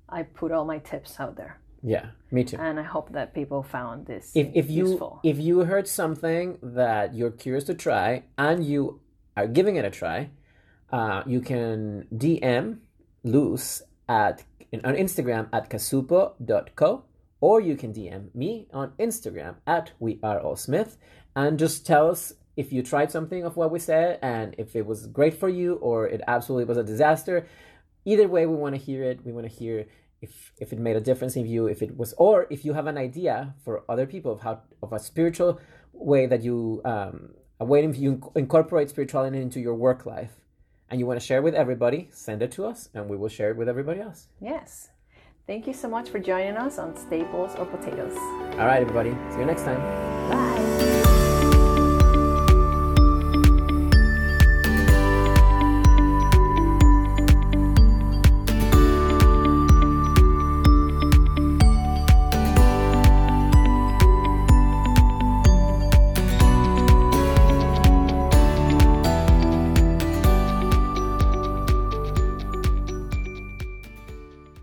I 0.09 0.23
put 0.23 0.51
all 0.53 0.65
my 0.65 0.79
tips 0.79 1.21
out 1.21 1.37
there, 1.37 1.61
yeah 1.87 2.07
me 2.31 2.43
too. 2.45 2.57
And 2.59 2.81
I 2.81 2.83
hope 2.83 3.13
that 3.13 3.33
people 3.33 3.63
found 3.63 4.07
this 4.07 4.33
if, 4.35 4.49
if 4.55 4.69
you 4.69 4.89
useful. 4.89 5.21
if 5.23 5.39
you 5.39 5.61
heard 5.61 5.87
something 5.87 6.59
that 6.63 7.15
you're 7.15 7.37
curious 7.45 7.65
to 7.65 7.75
try 7.75 8.25
and 8.37 8.65
you 8.65 9.01
are 9.37 9.47
giving 9.47 9.77
it 9.77 9.85
a 9.85 9.91
try 9.91 10.31
uh, 10.93 11.23
you 11.27 11.41
can 11.41 12.07
dm 12.15 12.65
luz 13.23 13.83
at 14.09 14.45
on 14.85 14.95
instagram 14.95 15.49
at 15.53 15.71
casupo.co 15.71 17.05
or 17.41 17.61
you 17.61 17.77
can 17.77 17.93
dm 17.93 18.35
me 18.35 18.67
on 18.73 18.93
instagram 18.99 19.55
at 19.67 19.93
we 19.99 20.19
are 20.23 20.41
all 20.41 20.57
smith 20.57 20.99
and 21.37 21.59
just 21.59 21.87
tell 21.87 22.11
us 22.11 22.33
if 22.57 22.73
you 22.73 22.83
tried 22.83 23.13
something 23.13 23.45
of 23.45 23.57
what 23.57 23.71
we 23.71 23.79
said 23.79 24.19
and 24.23 24.55
if 24.59 24.75
it 24.75 24.87
was 24.87 25.07
great 25.07 25.39
for 25.39 25.49
you 25.49 25.75
or 25.75 26.09
it 26.09 26.23
absolutely 26.27 26.65
was 26.65 26.79
a 26.79 26.83
disaster. 26.83 27.47
Either 28.05 28.27
way 28.27 28.47
we 28.47 28.57
want 28.57 28.75
to 28.75 28.81
hear 28.81 29.03
it. 29.05 29.25
We 29.25 29.33
want 29.33 29.47
to 29.47 29.53
hear 29.53 29.87
if 30.23 30.53
if 30.59 30.73
it 30.73 30.79
made 30.79 30.97
a 30.97 31.01
difference 31.01 31.37
in 31.37 31.47
you 31.47 31.67
if 31.67 31.83
it 31.83 31.97
was 31.97 32.15
or 32.17 32.47
if 32.51 32.65
you 32.65 32.73
have 32.73 32.87
an 32.87 32.97
idea 32.99 33.55
for 33.65 33.85
other 33.89 34.07
people 34.07 34.33
of 34.33 34.41
how 34.41 34.61
of 34.83 34.93
a 34.93 34.99
spiritual 34.99 35.61
way 35.93 36.27
that 36.27 36.43
you 36.43 36.81
um 36.85 37.31
a 37.61 37.65
way 37.65 37.85
if 37.85 37.99
you 37.99 38.33
incorporate 38.35 38.89
spirituality 38.91 39.39
into 39.41 39.61
your 39.61 39.75
work 39.75 40.07
life 40.07 40.33
and 40.91 40.99
you 41.01 41.07
want 41.07 41.21
to 41.21 41.27
share 41.27 41.43
with 41.43 41.55
everybody 41.55 42.09
send 42.13 42.43
it 42.43 42.51
to 42.51 42.65
us 42.65 42.89
and 42.95 43.09
we 43.09 43.17
will 43.17 43.29
share 43.29 43.51
it 43.51 43.57
with 43.57 43.69
everybody 43.69 44.01
else 44.01 44.29
Yes. 44.41 44.89
Thank 45.47 45.67
you 45.69 45.75
so 45.75 45.89
much 45.89 46.09
for 46.09 46.19
joining 46.19 46.57
us 46.57 46.79
on 46.79 46.97
Staples 46.97 47.55
or 47.59 47.67
Potatoes. 47.67 48.17
all 48.59 48.67
right 48.67 48.81
everybody 48.83 49.11
see 49.33 49.39
you 49.41 49.45
next 49.47 49.63
time 49.63 49.81
Bye. 50.31 50.66